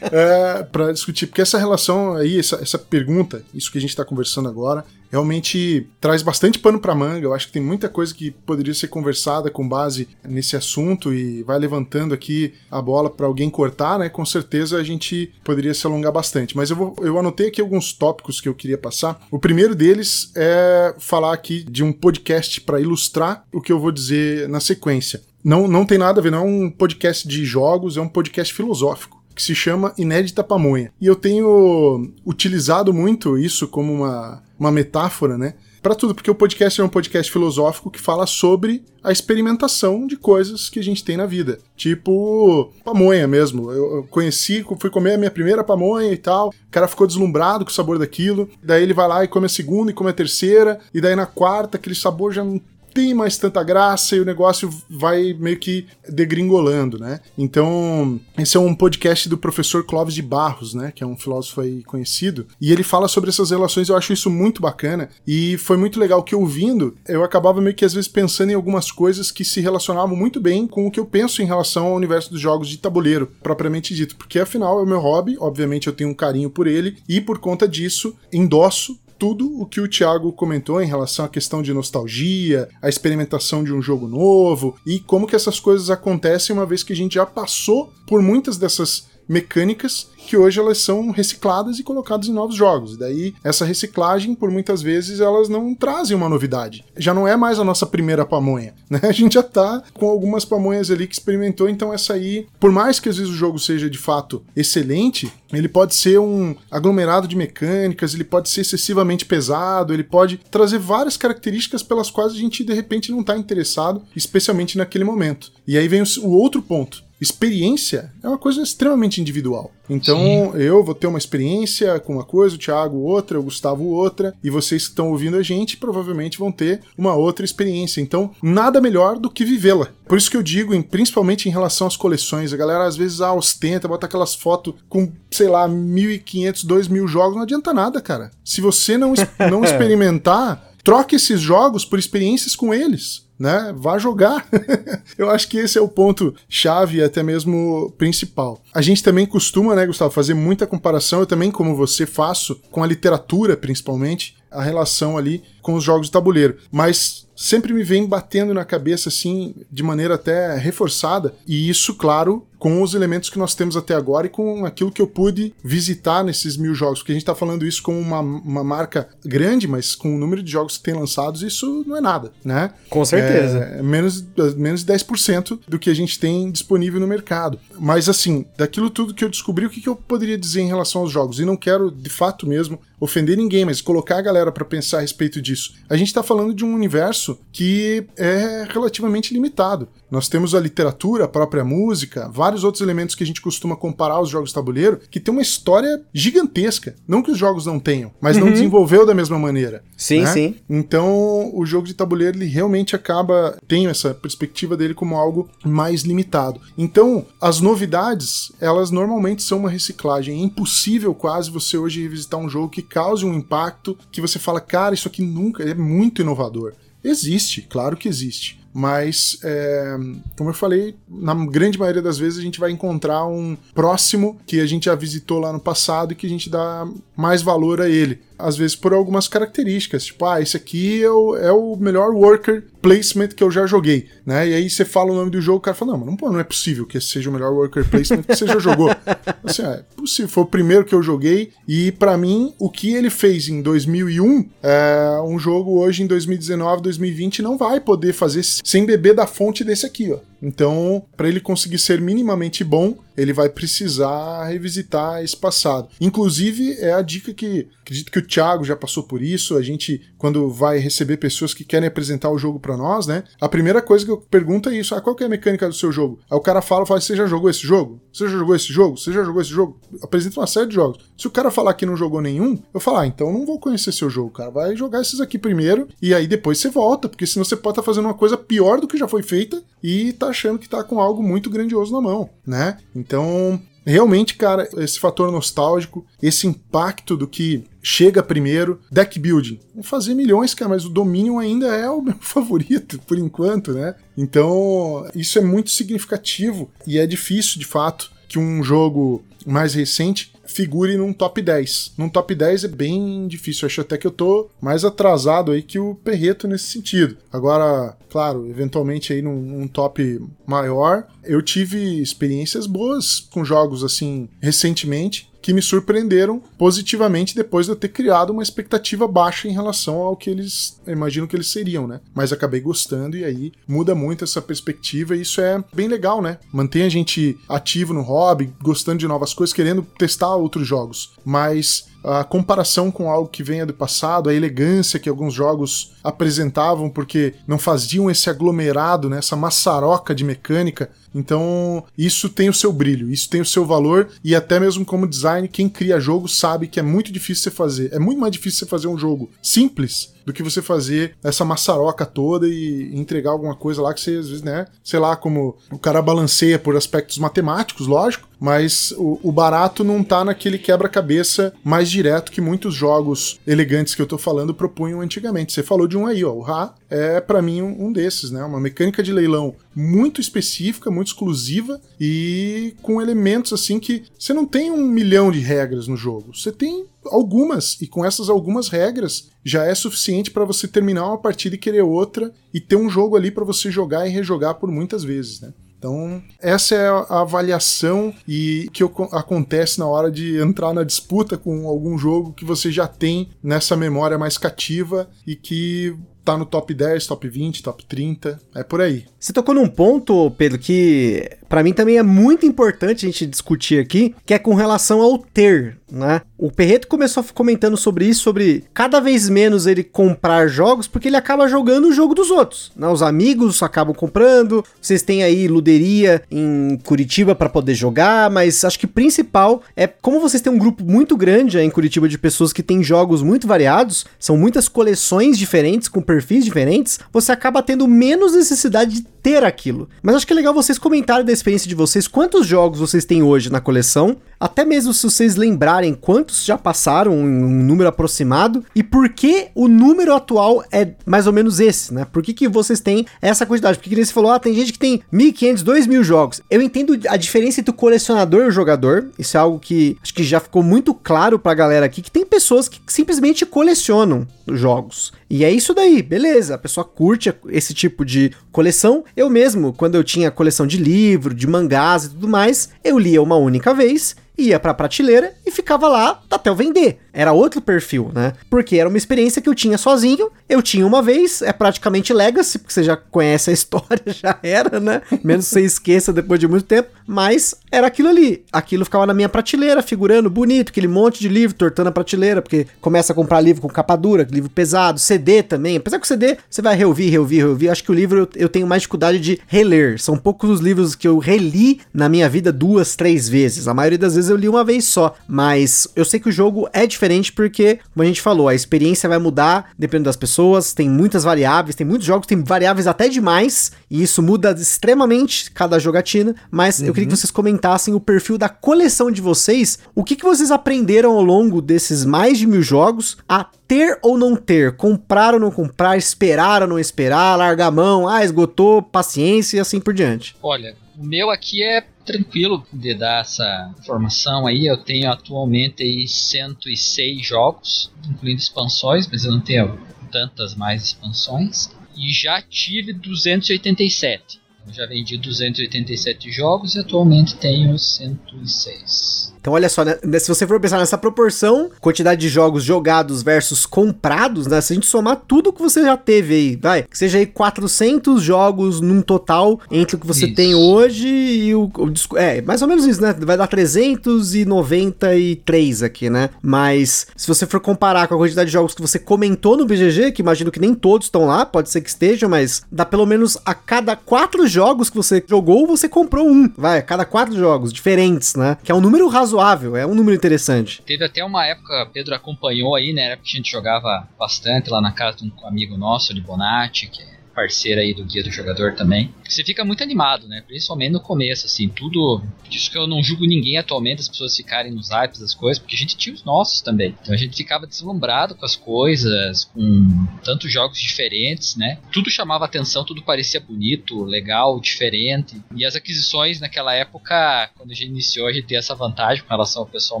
[0.10, 4.04] É, para discutir, porque essa relação aí, essa, essa pergunta, isso que a gente está
[4.04, 7.24] conversando agora, realmente traz bastante pano para manga.
[7.24, 11.42] Eu acho que tem muita coisa que poderia ser conversada com base nesse assunto e
[11.42, 14.08] vai levantando aqui a bola para alguém cortar, né?
[14.08, 16.56] Com certeza a gente poderia se alongar bastante.
[16.56, 19.20] Mas eu, vou, eu anotei aqui alguns tópicos que eu queria passar.
[19.30, 23.90] O primeiro deles é falar aqui de um podcast para ilustrar o que eu vou
[23.90, 25.22] dizer na sequência.
[25.42, 28.52] Não, não tem nada a ver, não é um podcast de jogos, é um podcast
[28.52, 30.92] filosófico que se chama Inédita Pamonha.
[31.00, 35.54] E eu tenho utilizado muito isso como uma, uma metáfora, né?
[35.82, 40.14] Para tudo, porque o podcast é um podcast filosófico que fala sobre a experimentação de
[40.14, 41.58] coisas que a gente tem na vida.
[41.74, 43.72] Tipo, pamonha mesmo.
[43.72, 46.48] Eu conheci, fui comer a minha primeira pamonha e tal.
[46.50, 48.46] O cara ficou deslumbrado com o sabor daquilo.
[48.62, 50.78] Daí ele vai lá e come a segunda e come a terceira.
[50.92, 52.60] E daí na quarta, aquele sabor já não
[52.92, 57.20] tem mais tanta graça e o negócio vai meio que degringolando, né?
[57.36, 60.92] Então, esse é um podcast do professor Clóvis de Barros, né?
[60.94, 62.46] Que é um filósofo aí conhecido.
[62.60, 65.08] E ele fala sobre essas relações, eu acho isso muito bacana.
[65.26, 68.90] E foi muito legal que ouvindo, eu acabava meio que às vezes pensando em algumas
[68.90, 72.30] coisas que se relacionavam muito bem com o que eu penso em relação ao universo
[72.30, 74.16] dos jogos de tabuleiro, propriamente dito.
[74.16, 77.38] Porque afinal é o meu hobby, obviamente eu tenho um carinho por ele, e por
[77.38, 82.70] conta disso endosso tudo o que o Thiago comentou em relação à questão de nostalgia,
[82.80, 86.94] a experimentação de um jogo novo e como que essas coisas acontecem uma vez que
[86.94, 92.28] a gente já passou por muitas dessas mecânicas que hoje elas são recicladas e colocadas
[92.28, 92.94] em novos jogos.
[92.94, 96.84] E daí, essa reciclagem, por muitas vezes, elas não trazem uma novidade.
[96.96, 99.00] Já não é mais a nossa primeira pamonha, né?
[99.02, 103.00] A gente já tá com algumas pamonhas ali que experimentou, então essa aí, por mais
[103.00, 107.34] que às vezes o jogo seja de fato excelente, ele pode ser um aglomerado de
[107.34, 112.62] mecânicas, ele pode ser excessivamente pesado, ele pode trazer várias características pelas quais a gente
[112.62, 115.50] de repente não está interessado, especialmente naquele momento.
[115.66, 119.70] E aí vem o outro ponto experiência é uma coisa extremamente individual.
[119.88, 120.58] Então, Sim.
[120.58, 124.48] eu vou ter uma experiência com uma coisa, o Thiago outra, o Gustavo outra, e
[124.48, 128.00] vocês que estão ouvindo a gente provavelmente vão ter uma outra experiência.
[128.00, 129.88] Então, nada melhor do que vivê-la.
[130.06, 133.20] Por isso que eu digo, em, principalmente em relação às coleções, a galera às vezes
[133.20, 138.30] ah, ostenta, bota aquelas fotos com, sei lá, 1.500, 2.000 jogos, não adianta nada, cara.
[138.44, 139.12] Se você não,
[139.50, 143.74] não experimentar, troque esses jogos por experiências com eles né?
[143.74, 144.46] Vá jogar.
[145.16, 148.62] eu acho que esse é o ponto chave e até mesmo principal.
[148.74, 152.84] A gente também costuma, né, Gustavo, fazer muita comparação, eu também, como você, faço com
[152.84, 156.56] a literatura, principalmente, a relação ali com os jogos de tabuleiro.
[156.70, 162.46] Mas sempre me vem batendo na cabeça, assim, de maneira até reforçada, e isso, claro,
[162.58, 166.22] com os elementos que nós temos até agora e com aquilo que eu pude visitar
[166.22, 169.94] nesses mil jogos, porque a gente está falando isso como uma, uma marca grande, mas
[169.94, 172.74] com o número de jogos que tem lançados, isso não é nada, né?
[172.90, 173.58] Com certeza.
[173.58, 174.22] É, menos,
[174.58, 177.58] menos de 10% do que a gente tem disponível no mercado.
[177.78, 181.00] Mas assim, daquilo tudo que eu descobri, o que, que eu poderia dizer em relação
[181.00, 181.40] aos jogos?
[181.40, 185.00] E não quero, de fato mesmo, ofender ninguém, mas colocar a galera para pensar a
[185.00, 185.74] respeito disso.
[185.88, 189.88] A gente está falando de um universo que é relativamente limitado.
[190.10, 194.14] Nós temos a literatura, a própria música, vários outros elementos que a gente costuma comparar
[194.14, 196.96] aos jogos de tabuleiro, que tem uma história gigantesca.
[197.06, 198.46] Não que os jogos não tenham, mas uhum.
[198.46, 199.84] não desenvolveu da mesma maneira.
[199.96, 200.32] Sim, né?
[200.32, 200.56] sim.
[200.68, 206.02] Então, o jogo de tabuleiro, ele realmente acaba, tem essa perspectiva dele como algo mais
[206.02, 206.60] limitado.
[206.76, 210.40] Então, as novidades, elas normalmente são uma reciclagem.
[210.40, 214.60] É impossível quase você hoje revisitar um jogo que cause um impacto que você fala,
[214.60, 216.72] cara, isso aqui nunca é muito inovador.
[217.02, 219.96] Existe, claro que existe mas é,
[220.36, 224.60] como eu falei, na grande maioria das vezes a gente vai encontrar um próximo que
[224.60, 227.88] a gente já visitou lá no passado e que a gente dá mais valor a
[227.88, 228.20] ele.
[228.38, 232.64] Às vezes por algumas características, tipo, ah, esse aqui é o, é o melhor worker
[232.80, 234.48] placement que eu já joguei, né?
[234.48, 236.40] E aí você fala o nome do jogo, o cara fala, não, mas não, não
[236.40, 238.90] é possível que esse seja o melhor worker placement que você já jogou.
[239.44, 243.10] Assim, é possível, foi o primeiro que eu joguei e para mim, o que ele
[243.10, 248.84] fez em 2001, é, um jogo hoje em 2019, 2020 não vai poder fazer sem
[248.84, 250.29] beber da fonte desse aqui, ó.
[250.42, 255.88] Então, para ele conseguir ser minimamente bom, ele vai precisar revisitar esse passado.
[256.00, 259.56] Inclusive, é a dica que acredito que o Thiago já passou por isso.
[259.56, 263.24] A gente, quando vai receber pessoas que querem apresentar o jogo para nós, né?
[263.40, 265.74] A primeira coisa que eu pergunto é isso: ah, qual que é a mecânica do
[265.74, 266.18] seu jogo?
[266.30, 268.00] Aí o cara fala, fala, você já jogou esse jogo?
[268.12, 268.96] Você já jogou esse jogo?
[268.96, 269.78] Você já jogou esse jogo?
[270.02, 271.04] Apresenta uma série de jogos.
[271.18, 273.92] Se o cara falar que não jogou nenhum, eu falo, ah, então não vou conhecer
[273.92, 274.50] seu jogo, cara.
[274.50, 277.82] Vai jogar esses aqui primeiro e aí depois você volta, porque senão você pode estar
[277.82, 280.82] tá fazendo uma coisa pior do que já foi feita e tá achando que tá
[280.84, 282.78] com algo muito grandioso na mão, né?
[282.94, 289.58] Então, realmente, cara, esse fator nostálgico, esse impacto do que chega primeiro, deck building.
[289.82, 293.94] Fazer milhões, cara, mas o Dominion ainda é o meu favorito, por enquanto, né?
[294.16, 300.32] Então, isso é muito significativo e é difícil, de fato, que um jogo mais recente
[300.50, 301.94] figure num top 10.
[301.96, 303.66] Num top 10 é bem difícil.
[303.66, 307.16] Acho até que eu tô mais atrasado aí que o Perreto nesse sentido.
[307.32, 314.28] Agora, claro, eventualmente aí num, num top maior, eu tive experiências boas com jogos assim
[314.40, 319.96] recentemente que me surpreenderam positivamente depois de eu ter criado uma expectativa baixa em relação
[319.96, 322.00] ao que eles imagino que eles seriam, né?
[322.14, 326.38] Mas acabei gostando e aí muda muito essa perspectiva e isso é bem legal, né?
[326.52, 331.12] Mantém a gente ativo no hobby, gostando de novas coisas, querendo testar outros jogos.
[331.24, 336.88] Mas a comparação com algo que venha do passado, a elegância que alguns jogos apresentavam,
[336.88, 340.90] porque não faziam esse aglomerado, né, essa maçaroca de mecânica.
[341.14, 345.08] Então, isso tem o seu brilho, isso tem o seu valor, e até mesmo como
[345.08, 347.92] design, quem cria jogo sabe que é muito difícil você fazer.
[347.92, 352.06] É muito mais difícil você fazer um jogo simples do que você fazer essa maçaroca
[352.06, 355.78] toda e entregar alguma coisa lá que você, às vezes, né, sei lá, como o
[355.78, 361.90] cara balanceia por aspectos matemáticos, lógico, mas o, o barato não tá naquele quebra-cabeça mais
[361.90, 365.52] direto que muitos jogos elegantes que eu tô falando propunham antigamente.
[365.52, 368.60] Você falou de um aí, ó, o Ra é para mim um, desses, né, uma
[368.60, 374.70] mecânica de leilão muito específica, muito exclusiva e com elementos assim que você não tem
[374.70, 379.64] um milhão de regras no jogo, você tem algumas e com essas algumas regras já
[379.64, 383.30] é suficiente para você terminar uma partida e querer outra e ter um jogo ali
[383.30, 385.52] para você jogar e rejogar por muitas vezes, né?
[385.80, 391.66] Então, essa é a avaliação e que acontece na hora de entrar na disputa com
[391.66, 396.72] algum jogo que você já tem nessa memória mais cativa e que tá no top
[396.74, 399.04] 10, top 20, top 30, é por aí.
[399.18, 403.80] Você tocou num ponto, Pedro, que para mim também é muito importante a gente discutir
[403.80, 406.22] aqui, que é com relação ao ter, né?
[406.38, 411.16] O Perreto começou comentando sobre isso, sobre cada vez menos ele comprar jogos, porque ele
[411.16, 412.86] acaba jogando o jogo dos outros, né?
[412.88, 418.78] Os amigos acabam comprando, vocês têm aí luderia em Curitiba para poder jogar, mas acho
[418.78, 422.16] que o principal é como vocês têm um grupo muito grande aí em Curitiba de
[422.16, 427.62] pessoas que têm jogos muito variados, são muitas coleções diferentes com perfis diferentes, você acaba
[427.62, 429.88] tendo menos necessidade de ter aquilo.
[430.02, 433.22] Mas acho que é legal vocês comentarem da experiência de vocês, quantos jogos vocês têm
[433.22, 438.82] hoje na coleção, até mesmo se vocês lembrarem quantos já passaram, um número aproximado, e
[438.82, 442.06] por que o número atual é mais ou menos esse, né?
[442.10, 443.78] Por que, que vocês têm essa quantidade?
[443.78, 446.40] Porque você falou, ah, tem gente que tem 1.500, 2.000 jogos.
[446.50, 450.14] Eu entendo a diferença entre o colecionador e o jogador, isso é algo que acho
[450.14, 455.12] que já ficou muito claro pra galera aqui, que tem pessoas que simplesmente colecionam jogos.
[455.28, 456.56] E é isso daí, beleza.
[456.56, 459.04] A pessoa curte esse tipo de coleção.
[459.20, 463.20] Eu mesmo, quando eu tinha coleção de livro, de mangás e tudo mais, eu lia
[463.20, 466.98] uma única vez ia pra prateleira e ficava lá até eu vender.
[467.20, 468.32] Era outro perfil, né?
[468.48, 472.58] Porque era uma experiência que eu tinha sozinho, eu tinha uma vez, é praticamente legacy,
[472.58, 475.02] porque você já conhece a história, já era, né?
[475.22, 478.42] Menos você esqueça depois de muito tempo, mas era aquilo ali.
[478.50, 482.66] Aquilo ficava na minha prateleira, figurando bonito, aquele monte de livro tortando a prateleira, porque
[482.80, 485.76] começa a comprar livro com capa dura, livro pesado, CD também.
[485.76, 487.68] Apesar que o CD você vai reouvir, reouvir, reouvir.
[487.68, 490.00] Acho que o livro eu, eu tenho mais dificuldade de reler.
[490.00, 493.68] São poucos os livros que eu reli na minha vida duas, três vezes.
[493.68, 496.66] A maioria das vezes eu li uma vez só, mas eu sei que o jogo
[496.72, 500.88] é diferente porque, como a gente falou, a experiência vai mudar dependendo das pessoas, tem
[500.88, 506.34] muitas variáveis, tem muitos jogos, tem variáveis até demais, e isso muda extremamente cada jogatina,
[506.50, 506.86] mas uhum.
[506.86, 507.16] eu queria que uhum.
[507.16, 511.60] vocês comentassem o perfil da coleção de vocês, o que, que vocês aprenderam ao longo
[511.60, 516.62] desses mais de mil jogos a ter ou não ter, comprar ou não comprar, esperar
[516.62, 520.36] ou não esperar, largar a mão, ah, esgotou, paciência e assim por diante.
[520.42, 524.66] Olha, o meu aqui é tranquilo de dar essa informação aí.
[524.66, 529.80] Eu tenho atualmente aí 106 jogos, incluindo expansões, mas eu não tenho
[530.12, 531.70] tantas mais expansões.
[531.96, 534.38] E já tive 287.
[534.66, 539.29] Eu já vendi 287 jogos e atualmente tenho 106.
[539.40, 543.64] Então olha só, né, se você for pensar nessa proporção, quantidade de jogos jogados versus
[543.66, 544.60] comprados, né?
[544.60, 548.22] Se a gente somar tudo que você já teve aí, vai, que seja aí 400
[548.22, 550.34] jogos num total entre o que você isso.
[550.34, 553.14] tem hoje e o, o, é, mais ou menos isso, né?
[553.18, 556.30] Vai dar 393 aqui, né?
[556.42, 560.12] Mas se você for comparar com a quantidade de jogos que você comentou no BGG,
[560.12, 563.38] que imagino que nem todos estão lá, pode ser que estejam, mas dá pelo menos
[563.44, 566.50] a cada quatro jogos que você jogou, você comprou um.
[566.56, 568.56] Vai, a cada quatro jogos diferentes, né?
[568.62, 569.29] Que é um número razoável,
[569.76, 570.82] é um número interessante.
[570.82, 573.16] Teve até uma época, Pedro acompanhou aí, né?
[573.16, 577.02] Porque a gente jogava bastante lá na casa de um amigo nosso, de Bonatti, que
[577.02, 579.12] é parceira aí do guia do jogador também.
[579.26, 580.42] Você fica muito animado, né?
[580.46, 582.22] Principalmente no começo, assim, tudo.
[582.48, 585.76] Disso que eu não julgo ninguém atualmente, as pessoas ficarem nos hypes das coisas, porque
[585.76, 586.94] a gente tinha os nossos também.
[587.00, 591.78] Então a gente ficava deslumbrado com as coisas, com tantos jogos diferentes, né?
[591.92, 595.40] Tudo chamava atenção, tudo parecia bonito, legal, diferente.
[595.54, 599.30] E as aquisições naquela época, quando a gente iniciou, a gente tinha essa vantagem com
[599.30, 600.00] relação ao pessoal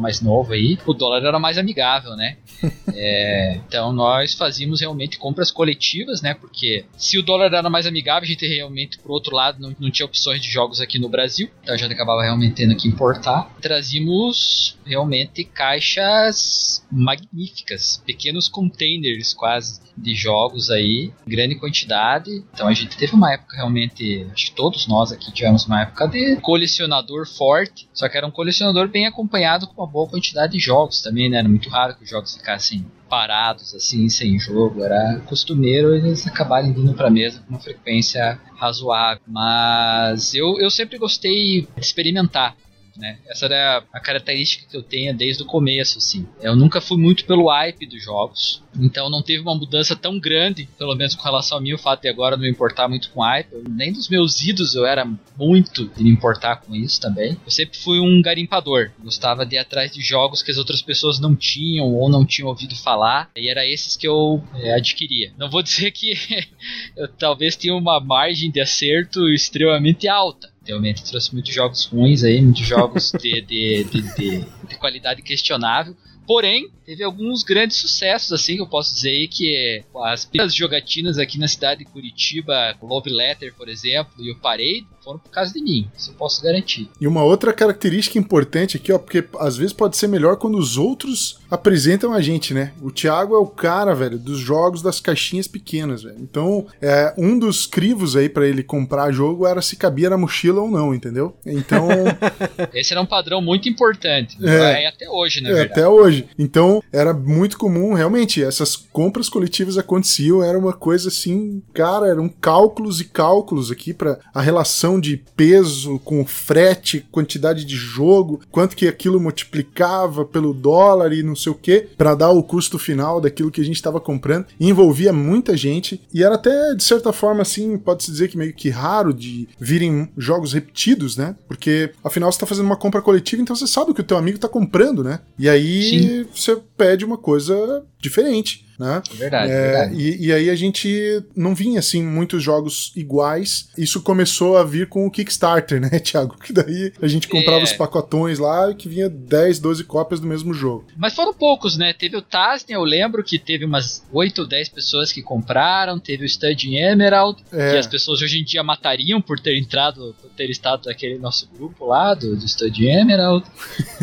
[0.00, 0.76] mais novo aí.
[0.84, 2.36] O dólar era mais amigável, né?
[2.92, 6.34] é, então nós fazíamos realmente compras coletivas, né?
[6.34, 9.90] Porque se o dólar era mais amigável, a gente realmente, por outro lado, não, não
[9.90, 13.50] tinha opções de jogos aqui no Brasil, então a gente acabava realmente tendo que importar.
[13.60, 22.44] Trazíamos realmente caixas magníficas, pequenos containers quase de jogos aí, grande quantidade.
[22.52, 26.08] Então a gente teve uma época realmente, acho que todos nós aqui tivemos uma época
[26.08, 30.58] de colecionador forte, só que era um colecionador bem acompanhado com uma boa quantidade de
[30.58, 31.38] jogos também, né?
[31.38, 34.82] Era muito raro que os jogos ficassem parados assim, sem jogo.
[34.84, 39.22] Era costumeiro eles acabarem vindo pra mesa com uma frequência razoável.
[39.26, 42.56] Mas eu, eu sempre gostei de experimentar.
[43.00, 43.18] Né?
[43.26, 46.26] Essa era a característica que eu tenho desde o começo, assim.
[46.42, 50.68] Eu nunca fui muito pelo hype dos jogos, então não teve uma mudança tão grande,
[50.78, 53.22] pelo menos com relação a mim, o fato de agora não me importar muito com
[53.22, 53.52] hype.
[53.52, 57.36] Eu, nem dos meus idos eu era muito de me importar com isso também.
[57.44, 61.18] Eu sempre fui um garimpador, gostava de ir atrás de jogos que as outras pessoas
[61.18, 65.32] não tinham ou não tinham ouvido falar, e era esses que eu é, adquiria.
[65.38, 66.12] Não vou dizer que
[66.96, 72.40] eu talvez tenha uma margem de acerto extremamente alta, realmente trouxe muitos jogos ruins aí,
[72.40, 75.96] muitos jogos de, de, de, de, de qualidade questionável.
[76.26, 81.18] Porém, teve alguns grandes sucessos, assim, que eu posso dizer aí, que as primeiras jogatinas
[81.18, 85.52] aqui na cidade de Curitiba, Love Letter, por exemplo, e o Parade, foram por causa
[85.52, 86.88] de mim, isso eu posso garantir.
[87.00, 90.76] E uma outra característica importante aqui, ó, porque às vezes pode ser melhor quando os
[90.76, 92.72] outros apresentam a gente, né?
[92.80, 96.18] O Thiago é o cara, velho, dos jogos das caixinhas pequenas, velho.
[96.20, 100.60] Então, é, um dos crivos aí para ele comprar jogo era se cabia na mochila
[100.60, 101.36] ou não, entendeu?
[101.44, 101.88] Então.
[102.72, 104.36] Esse era um padrão muito importante.
[104.42, 105.50] É, é até hoje, né?
[105.50, 106.28] É, até hoje.
[106.38, 112.28] Então, era muito comum, realmente, essas compras coletivas aconteciam, era uma coisa assim, cara, eram
[112.28, 118.74] cálculos e cálculos aqui para a relação de peso com frete, quantidade de jogo, quanto
[118.74, 123.20] que aquilo multiplicava pelo dólar e não sei o que, para dar o custo final
[123.20, 124.46] daquilo que a gente estava comprando.
[124.58, 128.70] Envolvia muita gente e era até, de certa forma, assim, pode-se dizer que meio que
[128.70, 131.36] raro de virem jogos repetidos, né?
[131.46, 134.16] Porque afinal você está fazendo uma compra coletiva, então você sabe o que o teu
[134.16, 135.20] amigo está comprando, né?
[135.38, 136.26] E aí Sim.
[136.34, 139.02] você pede uma coisa diferente né?
[139.12, 139.94] Verdade, é, verdade.
[139.94, 143.68] E, e, aí a gente não vinha, assim, muitos jogos iguais.
[143.76, 146.38] Isso começou a vir com o Kickstarter, né, Thiago?
[146.38, 147.64] Que daí a gente comprava é.
[147.64, 150.86] os pacotões lá que vinha 10, 12 cópias do mesmo jogo.
[150.96, 151.92] Mas foram poucos, né?
[151.92, 156.24] Teve o Tasnia, eu lembro que teve umas 8 ou 10 pessoas que compraram, teve
[156.24, 157.72] o Stud Emerald, é.
[157.72, 161.46] que as pessoas hoje em dia matariam por ter entrado, por ter estado naquele nosso
[161.54, 163.44] grupo lá, do, do Stud Emerald.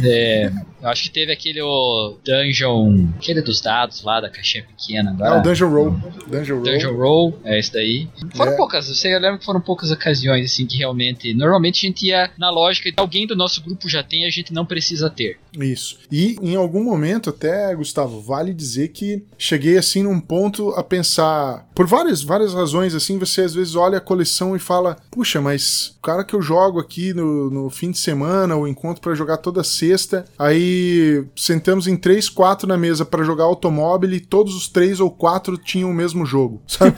[0.03, 5.11] é, eu acho que teve aquele o Dungeon, aquele dos dados lá da caixinha pequena
[5.11, 5.35] agora.
[5.35, 5.91] É o Dungeon Roll.
[6.27, 6.63] Dungeon Roll.
[6.63, 8.07] Dungeon Roll, é esse daí.
[8.35, 8.55] Foram é.
[8.55, 11.33] poucas, você lembra que foram poucas ocasiões, assim, que realmente.
[11.33, 14.53] Normalmente a gente ia na lógica de alguém do nosso grupo já tem, a gente
[14.53, 15.37] não precisa ter.
[15.57, 15.97] Isso.
[16.11, 21.67] E em algum momento, até, Gustavo, vale dizer que cheguei assim num ponto a pensar.
[21.73, 25.96] Por várias, várias razões, assim, você às vezes olha a coleção e fala: puxa, mas
[26.07, 29.61] cara que eu jogo aqui no, no fim de semana, ou encontro para jogar toda
[29.61, 35.01] sexta, aí sentamos em três, quatro na mesa para jogar automóvel e todos os três
[35.01, 36.95] ou quatro tinham o mesmo jogo, sabe?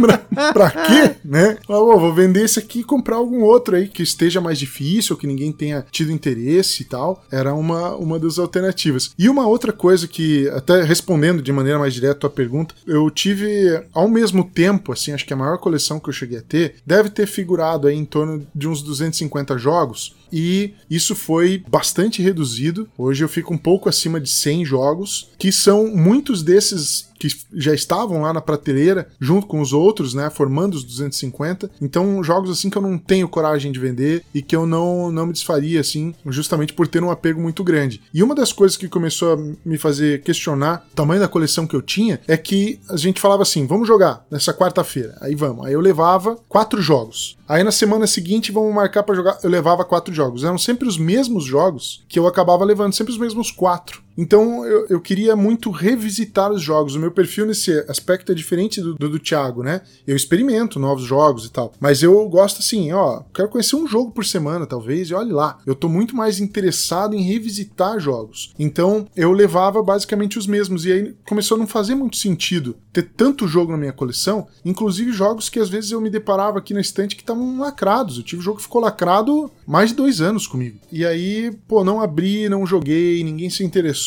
[0.00, 1.58] pra, pra quê, né?
[1.68, 5.26] Oh, vou vender esse aqui e comprar algum outro aí que esteja mais difícil, que
[5.26, 7.22] ninguém tenha tido interesse e tal.
[7.30, 9.10] Era uma, uma das alternativas.
[9.18, 13.10] E uma outra coisa que, até respondendo de maneira mais direta a tua pergunta, eu
[13.10, 16.76] tive ao mesmo tempo, assim, acho que a maior coleção que eu cheguei a ter
[16.86, 18.21] deve ter figurado aí em torno
[18.54, 22.88] de uns 250 jogos e isso foi bastante reduzido.
[22.96, 27.72] Hoje eu fico um pouco acima de 100 jogos, que são muitos desses que já
[27.72, 31.70] estavam lá na prateleira, junto com os outros, né, formando os 250 150.
[31.80, 35.26] Então, jogos assim que eu não tenho coragem de vender e que eu não, não
[35.26, 38.00] me desfaria, assim, justamente por ter um apego muito grande.
[38.12, 41.76] E uma das coisas que começou a me fazer questionar o tamanho da coleção que
[41.76, 45.16] eu tinha é que a gente falava assim: vamos jogar nessa quarta-feira.
[45.20, 45.66] Aí vamos.
[45.66, 47.36] Aí eu levava quatro jogos.
[47.48, 49.38] Aí na semana seguinte vamos marcar para jogar.
[49.42, 50.21] Eu levava quatro jogos.
[50.44, 54.01] Eram sempre os mesmos jogos que eu acabava levando, sempre os mesmos quatro.
[54.16, 56.94] Então eu, eu queria muito revisitar os jogos.
[56.94, 59.82] O meu perfil nesse aspecto é diferente do, do, do Thiago, né?
[60.06, 61.72] Eu experimento novos jogos e tal.
[61.80, 65.58] Mas eu gosto assim, ó, quero conhecer um jogo por semana, talvez, e olhe lá.
[65.66, 68.52] Eu tô muito mais interessado em revisitar jogos.
[68.58, 70.84] Então eu levava basicamente os mesmos.
[70.84, 75.12] E aí começou a não fazer muito sentido ter tanto jogo na minha coleção, inclusive
[75.12, 78.18] jogos que às vezes eu me deparava aqui na estante que estavam lacrados.
[78.18, 80.78] Eu tive um jogo que ficou lacrado mais de dois anos comigo.
[80.90, 84.01] E aí, pô, não abri, não joguei, ninguém se interessou.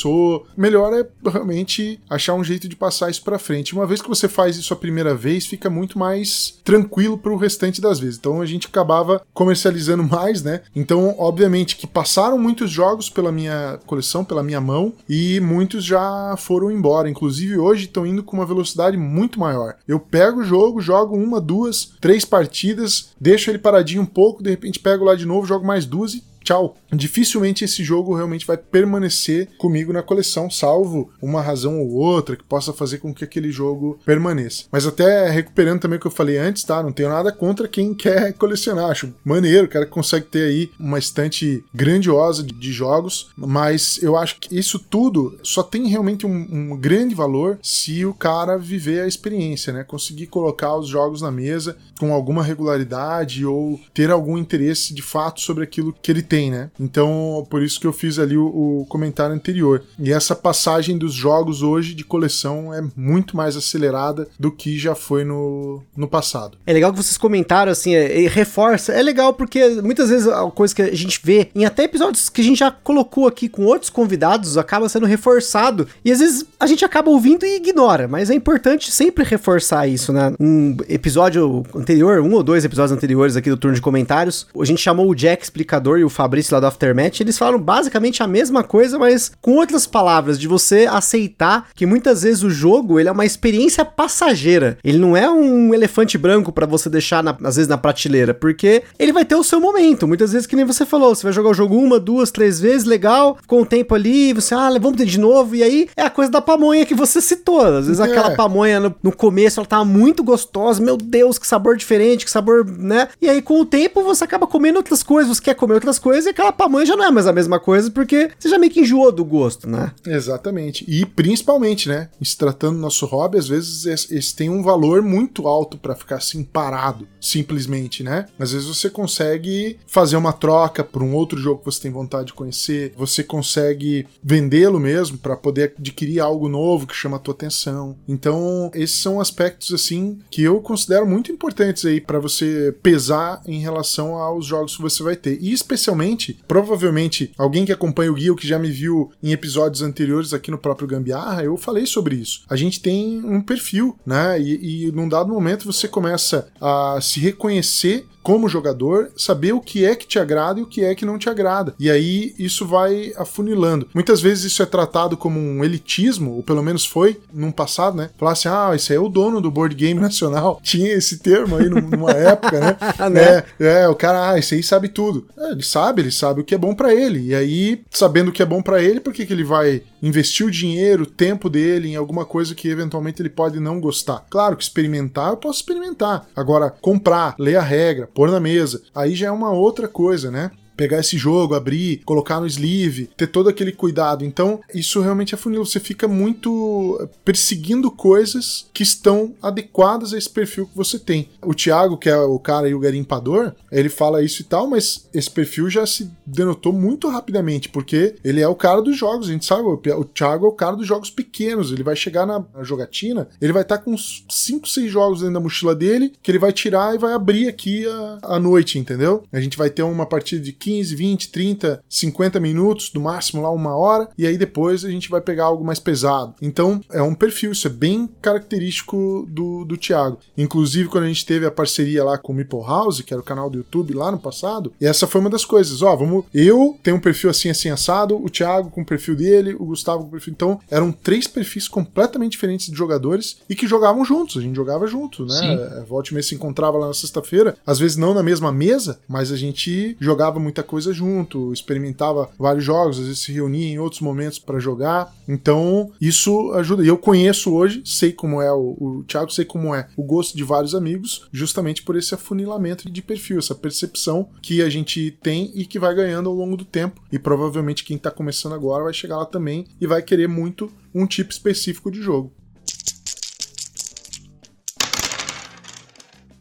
[0.55, 3.73] Melhor é realmente achar um jeito de passar isso para frente.
[3.73, 7.81] Uma vez que você faz isso a primeira vez, fica muito mais tranquilo pro restante
[7.81, 8.17] das vezes.
[8.17, 10.61] Então a gente acabava comercializando mais, né?
[10.75, 16.35] Então, obviamente que passaram muitos jogos pela minha coleção, pela minha mão, e muitos já
[16.37, 17.09] foram embora.
[17.09, 19.75] Inclusive hoje estão indo com uma velocidade muito maior.
[19.87, 24.49] Eu pego o jogo, jogo uma, duas, três partidas, deixo ele paradinho um pouco, de
[24.49, 26.77] repente pego lá de novo, jogo mais duas e tchau.
[26.93, 32.43] Dificilmente esse jogo realmente vai permanecer comigo na coleção, salvo uma razão ou outra que
[32.43, 34.65] possa fazer com que aquele jogo permaneça.
[34.71, 36.81] Mas até recuperando também o que eu falei antes, tá?
[36.81, 38.91] Não tenho nada contra quem quer colecionar.
[38.91, 44.39] Acho maneiro, o cara consegue ter aí uma estante grandiosa de jogos, mas eu acho
[44.39, 49.07] que isso tudo só tem realmente um, um grande valor se o cara viver a
[49.07, 49.83] experiência, né?
[49.83, 55.41] Conseguir colocar os jogos na mesa com alguma regularidade ou ter algum interesse de fato
[55.41, 56.69] sobre aquilo que ele tem tem, né?
[56.77, 59.83] Então, por isso que eu fiz ali o, o, comentário anterior.
[59.97, 64.93] E essa passagem dos jogos hoje de coleção é muito mais acelerada do que já
[64.93, 66.57] foi no, no passado.
[66.67, 68.91] É legal que vocês comentaram, assim, é, reforça.
[68.91, 72.41] É legal porque muitas vezes a coisa que a gente vê em até episódios que
[72.41, 75.87] a gente já colocou aqui com outros convidados acaba sendo reforçado.
[76.03, 80.11] E às vezes a gente acaba ouvindo e ignora, mas é importante sempre reforçar isso,
[80.11, 80.33] né?
[80.37, 84.81] Um episódio anterior, um ou dois episódios anteriores aqui do turno de comentários, a gente
[84.81, 88.63] chamou o Jack Explicador e o Fabrício lá do Aftermath, eles falam basicamente a mesma
[88.63, 93.11] coisa, mas com outras palavras, de você aceitar que muitas vezes o jogo ele é
[93.11, 94.77] uma experiência passageira.
[94.83, 98.81] Ele não é um elefante branco para você deixar, na, às vezes, na prateleira, porque
[98.97, 100.07] ele vai ter o seu momento.
[100.07, 102.85] Muitas vezes, que nem você falou, você vai jogar o jogo uma, duas, três vezes,
[102.85, 106.09] legal, com o tempo ali, você, ah, vamos ter de novo, e aí é a
[106.09, 107.61] coisa da pamonha que você citou.
[107.61, 108.03] Às vezes é.
[108.03, 112.31] aquela pamonha no, no começo, ela tava muito gostosa, meu Deus, que sabor diferente, que
[112.31, 113.09] sabor, né?
[113.21, 116.14] E aí com o tempo você acaba comendo outras coisas, você quer comer outras coisas
[116.15, 118.71] coisa e aquela pamonha já não é mais a mesma coisa, porque você já meio
[118.71, 119.91] que enjoou do gosto, né?
[120.05, 120.85] Exatamente.
[120.87, 122.09] E principalmente, né?
[122.21, 126.17] Se tratando do nosso hobby, às vezes esse tem um valor muito alto para ficar
[126.17, 128.27] assim parado, simplesmente, né?
[128.39, 132.27] Às vezes você consegue fazer uma troca por um outro jogo que você tem vontade
[132.27, 137.33] de conhecer, você consegue vendê-lo mesmo para poder adquirir algo novo que chama a tua
[137.33, 137.97] atenção.
[138.07, 143.59] Então, esses são aspectos assim que eu considero muito importantes aí para você pesar em
[143.59, 145.37] relação aos jogos que você vai ter.
[145.41, 146.04] E especialmente
[146.47, 150.51] provavelmente alguém que acompanha o guia ou que já me viu em episódios anteriores aqui
[150.51, 152.43] no próprio Gambiarra, eu falei sobre isso.
[152.49, 154.39] A gente tem um perfil, né?
[154.39, 159.85] E, e num dado momento você começa a se reconhecer como jogador, saber o que
[159.85, 161.75] é que te agrada e o que é que não te agrada.
[161.77, 163.87] E aí isso vai afunilando.
[163.93, 168.09] Muitas vezes isso é tratado como um elitismo, ou pelo menos foi num passado, né?
[168.17, 170.59] Falar assim, ah, esse aí é o dono do board game nacional.
[170.65, 172.77] Tinha esse termo aí numa época, né?
[173.11, 173.43] né?
[173.59, 175.27] É, é, o cara, ah, esse aí sabe tudo.
[175.37, 177.27] É, ele sabe, ele sabe o que é bom para ele.
[177.27, 180.45] E aí, sabendo o que é bom para ele, por que, que ele vai investir
[180.45, 184.25] o dinheiro, o tempo dele em alguma coisa que eventualmente ele pode não gostar?
[184.29, 186.27] Claro que experimentar, eu posso experimentar.
[186.35, 188.81] Agora, comprar, ler a regra, pôr na mesa.
[188.93, 190.51] Aí já é uma outra coisa, né?
[190.75, 194.25] Pegar esse jogo, abrir, colocar no sleeve, ter todo aquele cuidado.
[194.25, 195.65] Então, isso realmente é funil.
[195.65, 201.29] Você fica muito perseguindo coisas que estão adequadas a esse perfil que você tem.
[201.41, 205.07] O Thiago, que é o cara e o garimpador, ele fala isso e tal, mas
[205.13, 209.29] esse perfil já se denotou muito rapidamente, porque ele é o cara dos jogos.
[209.29, 211.71] A gente sabe, o Thiago é o cara dos jogos pequenos.
[211.71, 215.35] Ele vai chegar na jogatina, ele vai estar tá com uns 5, 6 jogos dentro
[215.35, 217.85] da mochila dele, que ele vai tirar e vai abrir aqui
[218.21, 219.23] à noite, entendeu?
[219.31, 223.51] A gente vai ter uma partida de 15, 20, 30, 50 minutos, do máximo lá
[223.51, 226.33] uma hora, e aí depois a gente vai pegar algo mais pesado.
[226.41, 230.17] Então é um perfil, isso é bem característico do, do Thiago.
[230.35, 233.23] Inclusive, quando a gente teve a parceria lá com o Meeple House, que era o
[233.23, 235.83] canal do YouTube lá no passado, e essa foi uma das coisas.
[235.83, 236.25] Ó, vamos.
[236.33, 240.01] Eu tenho um perfil assim, assim, assado, o Thiago com o perfil dele, o Gustavo
[240.01, 240.33] com o perfil.
[240.33, 244.37] Então, eram três perfis completamente diferentes de jogadores e que jogavam juntos.
[244.37, 245.35] A gente jogava junto, né?
[245.35, 245.85] Sim.
[245.87, 249.37] Volte e se encontrava lá na sexta-feira, às vezes não na mesma mesa, mas a
[249.37, 254.39] gente jogava muita coisa junto, experimentava vários jogos, às vezes se reunia em outros momentos
[254.39, 255.13] para jogar.
[255.27, 256.83] Então, isso ajuda.
[256.83, 260.37] E eu conheço hoje, sei como é o, o Thiago, sei como é o gosto
[260.37, 265.51] de vários amigos, justamente por esse afunilamento de perfil, essa percepção que a gente tem
[265.53, 267.01] e que vai ganhando ao longo do tempo.
[267.11, 271.05] E provavelmente quem tá começando agora vai chegar lá também e vai querer muito um
[271.05, 272.31] tipo específico de jogo.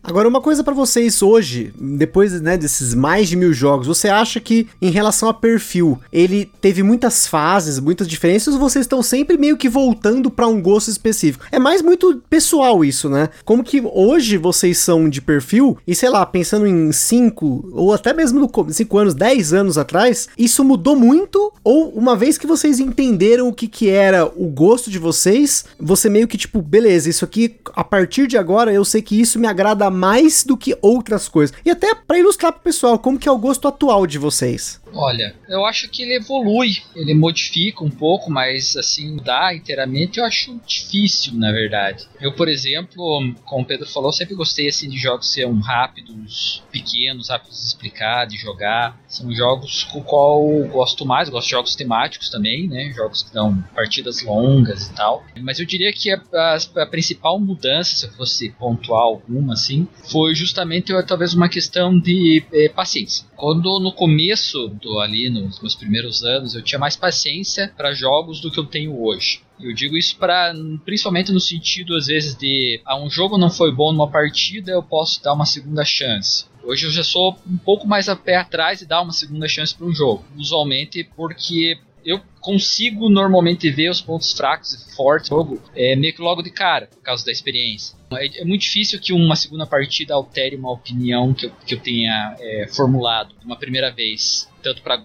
[0.07, 4.39] Agora, uma coisa para vocês hoje, depois né, desses mais de mil jogos, você acha
[4.39, 9.39] que em relação a perfil, ele teve muitas fases, muitas diferenças, ou vocês estão sempre
[9.39, 11.47] meio que voltando para um gosto específico?
[11.51, 13.31] É mais muito pessoal isso, né?
[13.47, 18.13] Como que hoje vocês são de perfil, e sei lá, pensando em 5, ou até
[18.13, 21.51] mesmo no 5 anos, 10 anos atrás, isso mudou muito?
[21.65, 26.11] Ou uma vez que vocês entenderam o que, que era o gosto de vocês, você
[26.11, 29.47] meio que tipo, beleza, isso aqui, a partir de agora eu sei que isso me
[29.47, 31.57] agrada mais do que outras coisas.
[31.65, 34.81] E até para ilustrar pro pessoal, como que é o gosto atual de vocês?
[34.95, 40.25] Olha, eu acho que ele evolui, ele modifica um pouco, mas assim, mudar inteiramente eu
[40.25, 42.07] acho difícil, na verdade.
[42.21, 47.29] Eu, por exemplo, como o Pedro falou, sempre gostei assim de jogos serem rápidos, pequenos,
[47.29, 48.99] rápidos de explicar, de jogar.
[49.09, 52.93] São jogos com o qual eu gosto mais, eu gosto de jogos temáticos também, né?
[52.95, 55.25] Jogos que dão partidas longas e tal.
[55.41, 59.89] Mas eu diria que a, a, a principal mudança, se eu fosse pontuar alguma, assim,
[60.11, 63.27] foi justamente talvez uma questão de é, paciência.
[63.37, 68.41] Quando no começo do ali nos meus primeiros anos eu tinha mais paciência para jogos
[68.41, 69.43] do que eu tenho hoje.
[69.61, 70.53] Eu digo isso para
[70.85, 74.83] principalmente no sentido às vezes de ah, um jogo não foi bom numa partida, eu
[74.83, 76.47] posso dar uma segunda chance.
[76.63, 79.75] Hoje eu já sou um pouco mais a pé atrás e dar uma segunda chance
[79.75, 85.37] para um jogo, usualmente porque eu consigo normalmente ver os pontos fracos e fortes do
[85.37, 87.97] jogo é, meio que logo de cara, por causa da experiência.
[88.13, 91.81] É, é muito difícil que uma segunda partida altere uma opinião que eu, que eu
[91.81, 95.05] tenha é, formulado uma primeira vez, tanto para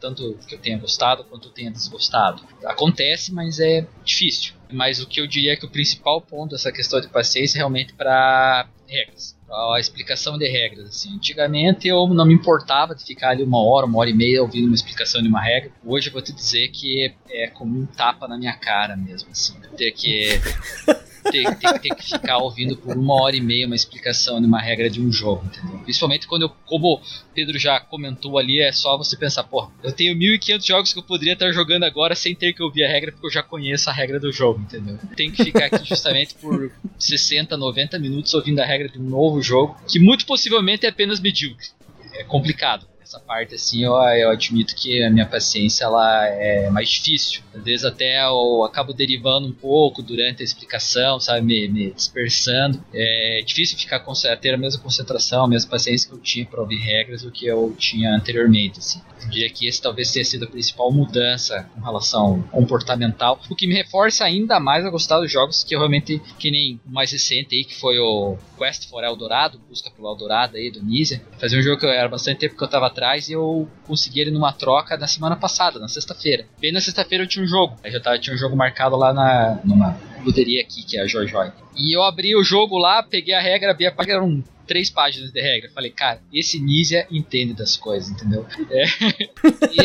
[0.00, 2.42] tanto que eu tenha gostado quanto eu tenha desgostado.
[2.64, 4.57] Acontece, mas é difícil.
[4.72, 7.60] Mas o que eu diria é que o principal ponto dessa questão de paciência é
[7.60, 10.88] realmente para regras a explicação de regras.
[10.88, 11.14] Assim.
[11.14, 14.66] Antigamente eu não me importava de ficar ali uma hora, uma hora e meia ouvindo
[14.66, 15.70] uma explicação de uma regra.
[15.84, 19.30] Hoje eu vou te dizer que é como um tapa na minha cara mesmo.
[19.30, 19.54] Assim.
[19.76, 20.40] Ter que
[21.30, 24.60] ter, ter, ter, que ficar ouvindo por uma hora e meia uma explicação de uma
[24.60, 25.78] regra de um jogo, entendeu?
[25.80, 27.00] Principalmente quando eu, como o
[27.34, 31.02] Pedro já comentou ali, é só você pensar, pô, eu tenho 1500 jogos que eu
[31.02, 33.92] poderia estar jogando agora sem ter que ouvir a regra, porque eu já conheço a
[33.92, 34.98] regra do jogo, entendeu?
[35.16, 39.40] Tem que ficar aqui justamente por 60, 90 minutos ouvindo a regra de um novo
[39.42, 41.66] jogo, que muito possivelmente é apenas medíocre.
[42.14, 46.90] É complicado essa parte assim eu, eu admito que a minha paciência ela é mais
[46.90, 47.40] difícil.
[47.54, 52.84] Às vezes até eu acabo derivando um pouco durante a explicação sabe me, me dispersando.
[52.92, 54.04] É difícil ficar
[54.40, 57.46] ter a mesma concentração a mesma paciência que eu tinha para ouvir regras do que
[57.46, 59.00] eu tinha anteriormente assim.
[59.22, 63.66] Eu diria que esse talvez tenha sido a principal mudança com relação comportamental o que
[63.66, 67.10] me reforça ainda mais a gostar dos jogos que eu realmente que nem o mais
[67.10, 71.22] recente aí que foi o Quest for Eldorado busca pelo Eldorado aí do Nizia.
[71.38, 74.20] Fazia um jogo que eu era bastante tempo que eu tava atrás e eu consegui
[74.20, 76.44] ele numa troca na semana passada, na sexta-feira.
[76.60, 77.76] Bem na sexta-feira eu tinha um jogo.
[77.82, 81.06] Aí já tava, tinha um jogo marcado lá na, numa luderia aqui, que é a
[81.06, 81.52] Joy Joy.
[81.76, 85.32] E eu abri o jogo lá, peguei a regra, abri a página, eram três páginas
[85.32, 85.70] de regra.
[85.70, 88.46] Falei, cara, esse Nizia entende das coisas, entendeu?
[88.70, 88.84] É.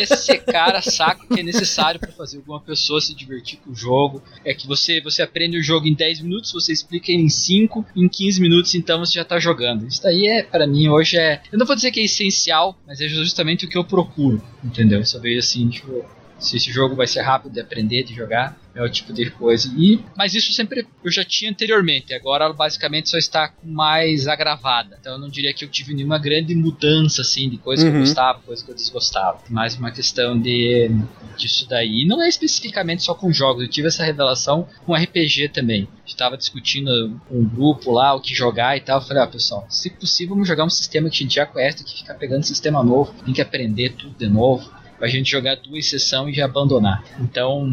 [0.01, 3.75] esse cara saca o que é necessário para fazer alguma pessoa se divertir com o
[3.75, 4.21] jogo.
[4.43, 7.85] É que você, você aprende o jogo em 10 minutos, você explica ele em 5,
[7.95, 9.87] em 15 minutos, então você já tá jogando.
[9.87, 11.41] Isso daí é, para mim, hoje é.
[11.51, 15.01] Eu não vou dizer que é essencial, mas é justamente o que eu procuro, entendeu?
[15.21, 16.05] Vejo assim, tipo,
[16.37, 19.71] se esse jogo vai ser rápido de aprender, de jogar é o tipo de coisa.
[19.77, 24.97] E, mas isso sempre eu já tinha anteriormente, agora basicamente só está mais agravada.
[24.99, 27.89] Então eu não diria que eu tive nenhuma grande mudança assim de coisa uhum.
[27.89, 28.05] que eu uhum.
[28.05, 29.39] gostava, coisa que eu desgostava.
[29.49, 30.89] Mais uma questão de
[31.37, 32.05] disso daí.
[32.05, 35.87] Não é especificamente só com jogos, eu tive essa revelação com RPG também.
[36.05, 38.99] Estava discutindo com um grupo lá o que jogar e tal.
[38.99, 41.83] Eu falei, ah, pessoal, se possível, vamos jogar um sistema que a gente já conhece,
[41.83, 44.69] que ficar pegando sistema novo, tem que aprender tudo de novo.
[44.97, 47.03] Pra gente jogar duas sessões e já abandonar.
[47.19, 47.67] Então,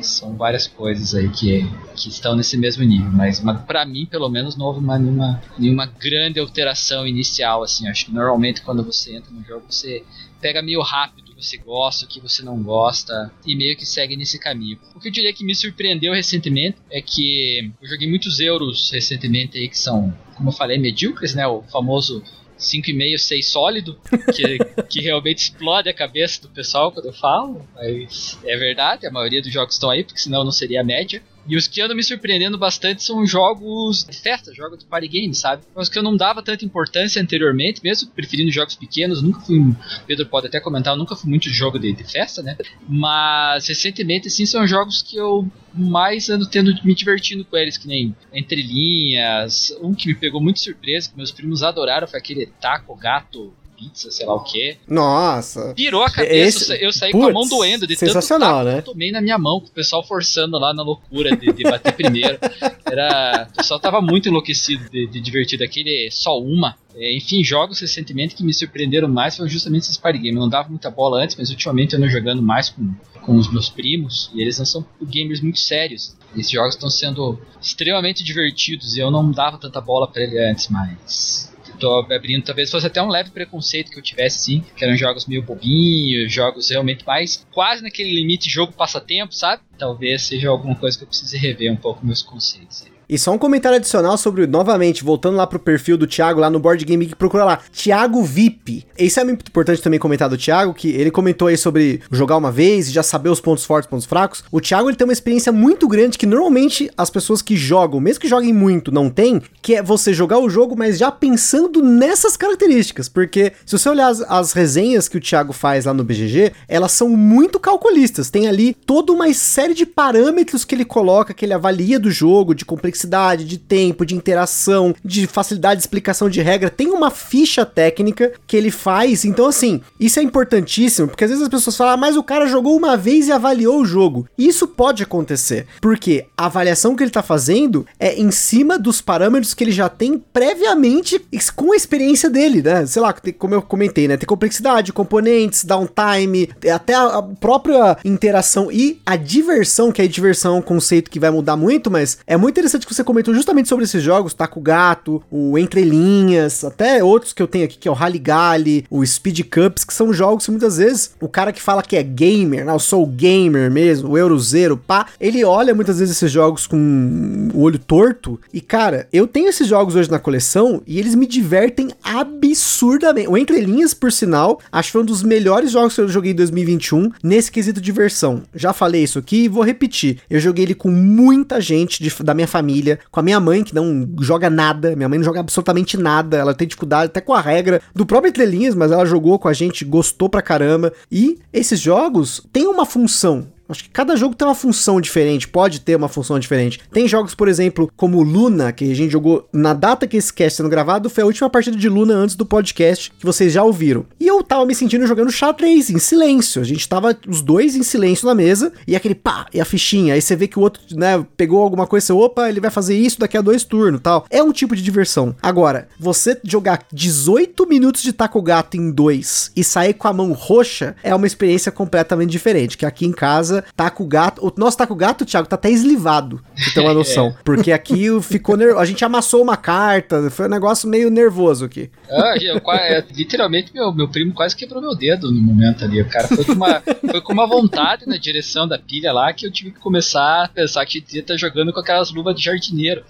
[0.00, 1.62] são várias coisas aí que,
[1.94, 5.86] que estão nesse mesmo nível, mas para mim, pelo menos, não houve uma, nenhuma, nenhuma
[5.86, 10.04] grande alteração inicial, assim, acho que normalmente quando você entra no jogo, você
[10.40, 14.38] pega meio rápido você gosta, o que você não gosta, e meio que segue nesse
[14.38, 14.78] caminho.
[14.94, 19.58] O que eu diria que me surpreendeu recentemente é que eu joguei muitos euros recentemente
[19.58, 21.46] aí que são, como eu falei, medíocres, né?
[21.46, 22.22] O famoso
[22.62, 24.00] 5,5, 6 sólido,
[24.34, 24.58] que,
[24.88, 29.42] que realmente explode a cabeça do pessoal quando eu falo, mas é verdade, a maioria
[29.42, 31.22] dos jogos estão aí, porque senão não seria a média.
[31.46, 35.34] E os que andam me surpreendendo bastante são jogos de festa, jogos de party game,
[35.34, 35.62] sabe?
[35.74, 39.60] Mas que eu não dava tanta importância anteriormente, mesmo preferindo jogos pequenos, nunca fui.
[40.06, 42.56] Pedro pode até comentar, eu nunca fui muito de jogo de, de festa, né?
[42.88, 47.88] Mas recentemente, assim, são jogos que eu mais ando tendo me divertindo com eles, que
[47.88, 49.74] nem Entre Linhas.
[49.82, 53.52] Um que me pegou muito surpresa, que meus primos adoraram, foi aquele Taco Gato
[53.82, 54.76] pizza, sei lá o que.
[54.86, 55.74] Nossa.
[55.74, 56.84] Virou a cabeça, Esse...
[56.84, 58.72] eu saí Puts, com a mão doendo de sensacional, tanto né?
[58.74, 61.62] que eu tomei na minha mão, com o pessoal forçando lá na loucura de, de
[61.64, 62.38] bater primeiro.
[62.84, 65.64] Era, o pessoal tava muito enlouquecido de, de divertido.
[65.64, 66.76] Aquele só uma.
[66.94, 70.34] É, enfim, jogos recentemente que me surpreenderam mais foram justamente esses party games.
[70.34, 73.50] Eu não dava muita bola antes, mas ultimamente eu ando jogando mais com, com os
[73.50, 76.14] meus primos e eles não são gamers muito sérios.
[76.36, 80.68] Esses jogos estão sendo extremamente divertidos e eu não dava tanta bola para ele antes,
[80.68, 81.51] mas
[81.82, 85.26] tô abrindo, talvez fosse até um leve preconceito que eu tivesse, sim, que eram jogos
[85.26, 89.62] meio bobinhos, jogos realmente mais quase naquele limite jogo-passatempo, sabe?
[89.76, 92.91] Talvez seja alguma coisa que eu precise rever um pouco meus conceitos.
[93.12, 96.58] E só um comentário adicional sobre, novamente, voltando lá pro perfil do Thiago lá no
[96.58, 98.86] Board Game que procura lá, Thiago VIP.
[98.98, 102.50] Isso é muito importante também comentar do Thiago, que ele comentou aí sobre jogar uma
[102.50, 104.42] vez e já saber os pontos fortes, pontos fracos.
[104.50, 108.18] O Thiago ele tem uma experiência muito grande que normalmente as pessoas que jogam, mesmo
[108.18, 112.34] que joguem muito, não tem, que é você jogar o jogo, mas já pensando nessas
[112.34, 113.10] características.
[113.10, 116.92] Porque se você olhar as, as resenhas que o Thiago faz lá no BGG, elas
[116.92, 118.30] são muito calculistas.
[118.30, 122.54] Tem ali toda uma série de parâmetros que ele coloca, que ele avalia do jogo,
[122.54, 126.70] de complexidade complexidade, de tempo, de interação, de facilidade de explicação de regra.
[126.70, 129.24] Tem uma ficha técnica que ele faz.
[129.24, 132.46] Então, assim, isso é importantíssimo, porque às vezes as pessoas falam, ah, mas o cara
[132.46, 134.26] jogou uma vez e avaliou o jogo.
[134.38, 139.54] Isso pode acontecer, porque a avaliação que ele tá fazendo é em cima dos parâmetros
[139.54, 141.20] que ele já tem previamente
[141.54, 142.86] com a experiência dele, né?
[142.86, 144.16] Sei lá, como eu comentei, né?
[144.16, 150.58] Tem complexidade, componentes, downtime, até a própria interação e a diversão, que a diversão é
[150.58, 153.84] um conceito que vai mudar muito, mas é muito interessante que você comentou justamente sobre
[153.84, 157.90] esses jogos, Taco Gato, o Entre Linhas, até outros que eu tenho aqui, que é
[157.90, 161.62] o Rally Galley, o Speed Cups, que são jogos que muitas vezes o cara que
[161.62, 165.98] fala que é gamer, né, eu sou gamer mesmo, o Eurozero, pá, ele olha muitas
[165.98, 170.18] vezes esses jogos com o olho torto e, cara, eu tenho esses jogos hoje na
[170.18, 173.28] coleção e eles me divertem absurdamente.
[173.28, 176.32] O Entre Linhas, por sinal, acho que foi um dos melhores jogos que eu joguei
[176.32, 178.42] em 2021 nesse quesito diversão.
[178.54, 180.18] Já falei isso aqui e vou repetir.
[180.28, 183.62] Eu joguei ele com muita gente de, da minha família família, com a minha mãe,
[183.62, 187.34] que não joga nada, minha mãe não joga absolutamente nada, ela tem dificuldade até com
[187.34, 190.92] a regra do próprio Entrelinhas, mas ela jogou com a gente, gostou pra caramba.
[191.10, 193.46] E esses jogos têm uma função.
[193.68, 196.80] Acho que cada jogo tem uma função diferente, pode ter uma função diferente.
[196.92, 200.58] Tem jogos, por exemplo, como Luna, que a gente jogou na data que esse cast
[200.58, 204.04] sendo gravado, foi a última partida de Luna antes do podcast, que vocês já ouviram.
[204.20, 206.60] E eu tava me sentindo jogando xadrez, em silêncio.
[206.60, 210.14] A gente tava os dois em silêncio na mesa, e aquele pá, e a fichinha.
[210.14, 212.96] Aí você vê que o outro, né, pegou alguma coisa, você, opa, ele vai fazer
[212.96, 214.26] isso daqui a dois turnos tal.
[214.30, 215.34] É um tipo de diversão.
[215.42, 220.32] Agora, você jogar 18 minutos de taco gato em dois e sair com a mão
[220.32, 222.76] roxa é uma experiência completamente diferente.
[222.76, 224.46] Que aqui em casa taco gato.
[224.46, 227.28] O nosso taco gato, Thiago, tá até eslivado, pra ter uma noção.
[227.28, 227.34] é.
[227.44, 228.76] Porque aqui ficou ner...
[228.76, 231.90] A gente amassou uma carta, foi um negócio meio nervoso aqui.
[232.10, 236.00] Ah, eu, é, literalmente, meu, meu primo quase quebrou meu dedo no momento ali.
[236.00, 236.80] O cara foi com uma,
[237.10, 240.48] foi com uma vontade na direção da pilha lá que eu tive que começar a
[240.48, 243.04] pensar que ia estar jogando com aquelas luvas de jardineiro.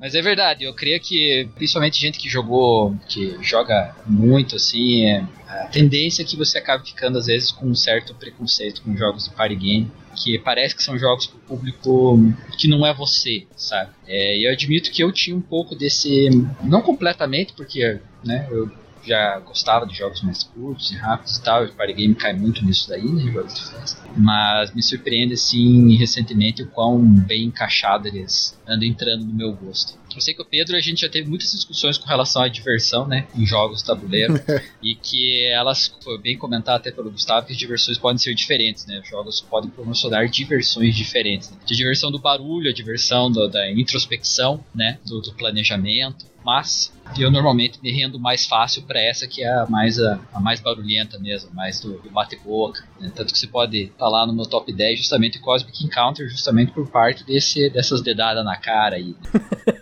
[0.00, 5.24] Mas é verdade, eu creio que principalmente gente que jogou, que joga muito assim, é,
[5.48, 9.24] a tendência é que você acabe ficando às vezes com um certo preconceito com jogos
[9.24, 12.18] de party game, que parece que são jogos para o público
[12.58, 13.90] que não é você, sabe?
[14.06, 16.28] É, eu admito que eu tinha um pouco desse,
[16.62, 18.70] não completamente, porque né, eu
[19.04, 22.32] já gostava de jogos mais curtos e rápidos e tal, e o party game cai
[22.32, 24.02] muito nisso daí, né, jogos de festa.
[24.16, 29.98] Mas me surpreende, assim, recentemente o quão bem encaixado eles andam entrando no meu gosto.
[30.14, 33.06] Eu sei que o Pedro, a gente já teve muitas discussões com relação à diversão,
[33.06, 34.34] né, em jogos tabuleiro,
[34.82, 38.86] e que elas, foi bem comentado até pelo Gustavo, que as diversões podem ser diferentes,
[38.86, 41.50] né, os jogos podem promocionar diversões diferentes.
[41.50, 41.58] Né?
[41.62, 47.30] A diversão do barulho, a diversão do, da introspecção, né, do, do planejamento, mas eu
[47.30, 51.18] normalmente me rendo mais fácil para essa que é a mais, a, a mais barulhenta
[51.18, 52.82] mesmo, mais do, do bate-boca.
[52.98, 53.12] Né?
[53.14, 56.72] Tanto que você pode estar tá lá no meu top 10 justamente Cosmic Encounter, justamente
[56.72, 59.14] por parte desse, dessas dedadas na cara aí.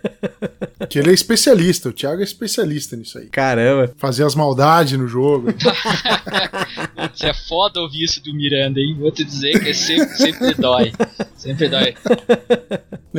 [0.89, 3.27] que ele é especialista, o Thiago é especialista nisso aí.
[3.27, 3.93] Caramba.
[3.95, 5.47] Fazer as maldades no jogo.
[6.95, 8.93] Putz, é foda ouvir isso do Miranda, hein?
[8.99, 10.91] Vou te dizer que é sempre, sempre dói.
[11.37, 11.95] Sempre dói.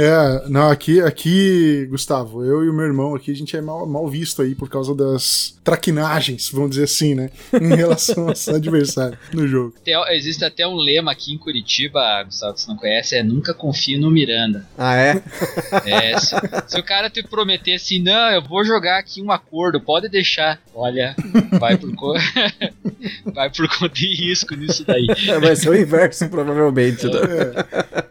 [0.00, 3.84] É, não, aqui, aqui, Gustavo, eu e o meu irmão aqui, a gente é mal,
[3.86, 7.30] mal visto aí por causa das traquinagens, vamos dizer assim, né?
[7.60, 9.74] Em relação ao adversário no jogo.
[9.84, 13.52] Tem- existe até um lema aqui em Curitiba, Gustavo, que você não conhece, é nunca
[13.52, 14.64] confie no Miranda.
[14.78, 15.22] Ah, é?
[15.84, 16.34] É, se,
[16.68, 20.60] se o cara te prometer assim, não, eu vou jogar aqui um acordo, pode deixar.
[20.74, 21.16] Olha,
[21.58, 22.14] vai por, co-
[23.34, 25.06] vai por conta de risco nisso daí.
[25.40, 27.04] Vai ser o inverso, provavelmente.
[27.06, 27.10] né?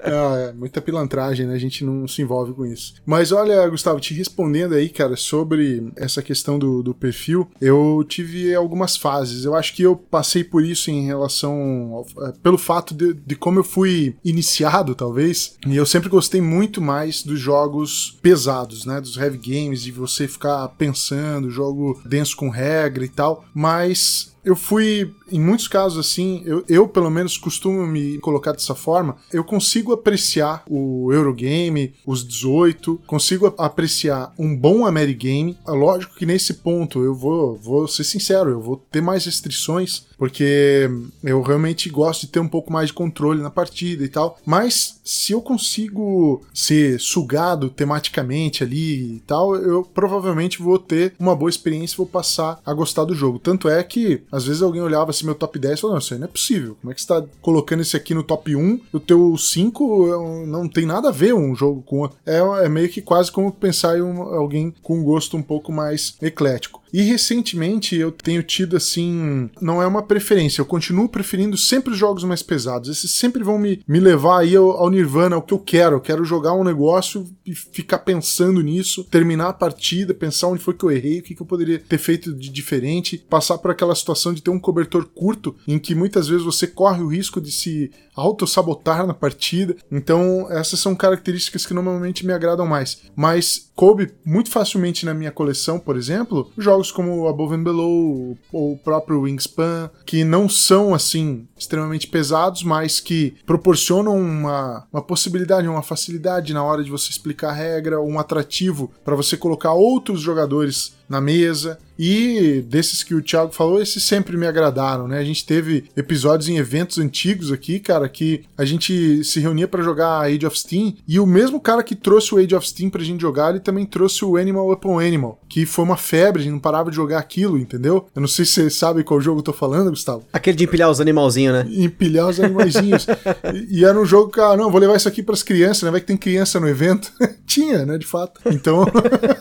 [0.03, 1.55] É, é, muita pilantragem, né?
[1.55, 2.95] A gente não se envolve com isso.
[3.05, 8.53] Mas olha, Gustavo, te respondendo aí, cara, sobre essa questão do, do perfil, eu tive
[8.55, 9.45] algumas fases.
[9.45, 11.51] Eu acho que eu passei por isso em relação.
[11.93, 15.55] ao- é, pelo fato de, de como eu fui iniciado, talvez.
[15.67, 18.99] E eu sempre gostei muito mais dos jogos pesados, né?
[19.01, 23.45] Dos heavy games, de você ficar pensando, jogo denso com regra e tal.
[23.53, 28.73] Mas eu fui, em muitos casos assim, eu, eu pelo menos costumo me colocar dessa
[28.73, 35.57] forma, eu consigo apreciar o Eurogame, os 18, consigo apreciar um bom Amerigame.
[35.67, 40.05] É lógico que nesse ponto eu vou, vou ser sincero, eu vou ter mais restrições,
[40.17, 40.89] porque
[41.21, 45.01] eu realmente gosto de ter um pouco mais de controle na partida e tal, mas
[45.03, 51.49] se eu consigo ser sugado tematicamente ali e tal, eu provavelmente vou ter uma boa
[51.49, 53.39] experiência e vou passar a gostar do jogo.
[53.39, 56.13] Tanto é que às vezes alguém olhava assim meu top 10 e falava, não, isso
[56.13, 56.77] aí não é possível.
[56.81, 58.79] Como é que você tá colocando esse aqui no top 1?
[58.93, 62.05] O teu 5 é um- não tem nada a ver um jogo com.
[62.25, 65.71] É, é meio que quase como pensar em um- alguém com um gosto um pouco
[65.71, 66.81] mais eclético.
[66.93, 71.97] E recentemente eu tenho tido assim, não é uma preferência, eu continuo preferindo sempre os
[71.97, 72.89] jogos mais pesados.
[72.89, 75.97] Esses sempre vão me, me levar aí ao, ao Nirvana, ao que eu quero.
[75.97, 80.73] Eu quero jogar um negócio e ficar pensando nisso, terminar a partida, pensar onde foi
[80.73, 83.95] que eu errei, o que, que eu poderia ter feito de diferente, passar por aquela
[83.95, 87.51] situação de ter um cobertor curto, em que muitas vezes você corre o risco de
[87.51, 89.75] se auto-sabotar na partida.
[89.91, 93.03] Então, essas são características que normalmente me agradam mais.
[93.15, 98.73] Mas coube muito facilmente na minha coleção, por exemplo, jogos como Above and Below ou
[98.73, 105.67] o próprio Wingspan, que não são assim extremamente pesados, mas que proporcionam uma, uma possibilidade,
[105.67, 110.21] uma facilidade na hora de você explicar a regra, um atrativo para você colocar outros
[110.21, 111.77] jogadores na mesa.
[111.99, 115.17] E desses que o Thiago falou, esses sempre me agradaram, né?
[115.17, 119.83] A gente teve episódios em eventos antigos aqui, cara, que a gente se reunia para
[119.83, 123.03] jogar Age of Steam e o mesmo cara que trouxe o Age of Steam pra
[123.03, 126.53] gente jogar, ele também trouxe o Animal Upon Animal, que foi uma febre, a gente
[126.53, 128.07] não parava de jogar aquilo, entendeu?
[128.15, 130.23] Eu não sei se você sabe qual jogo eu tô falando, Gustavo.
[130.31, 131.67] Aquele de empilhar os animalzinhos, né?
[131.67, 133.07] Empilhar os animaizinhos.
[133.53, 135.91] e, e era um jogo que, ah, não, vou levar isso aqui pras crianças, né?
[135.91, 137.11] Vai que tem criança no evento.
[137.47, 138.39] Tinha, né, de fato.
[138.47, 138.85] Então,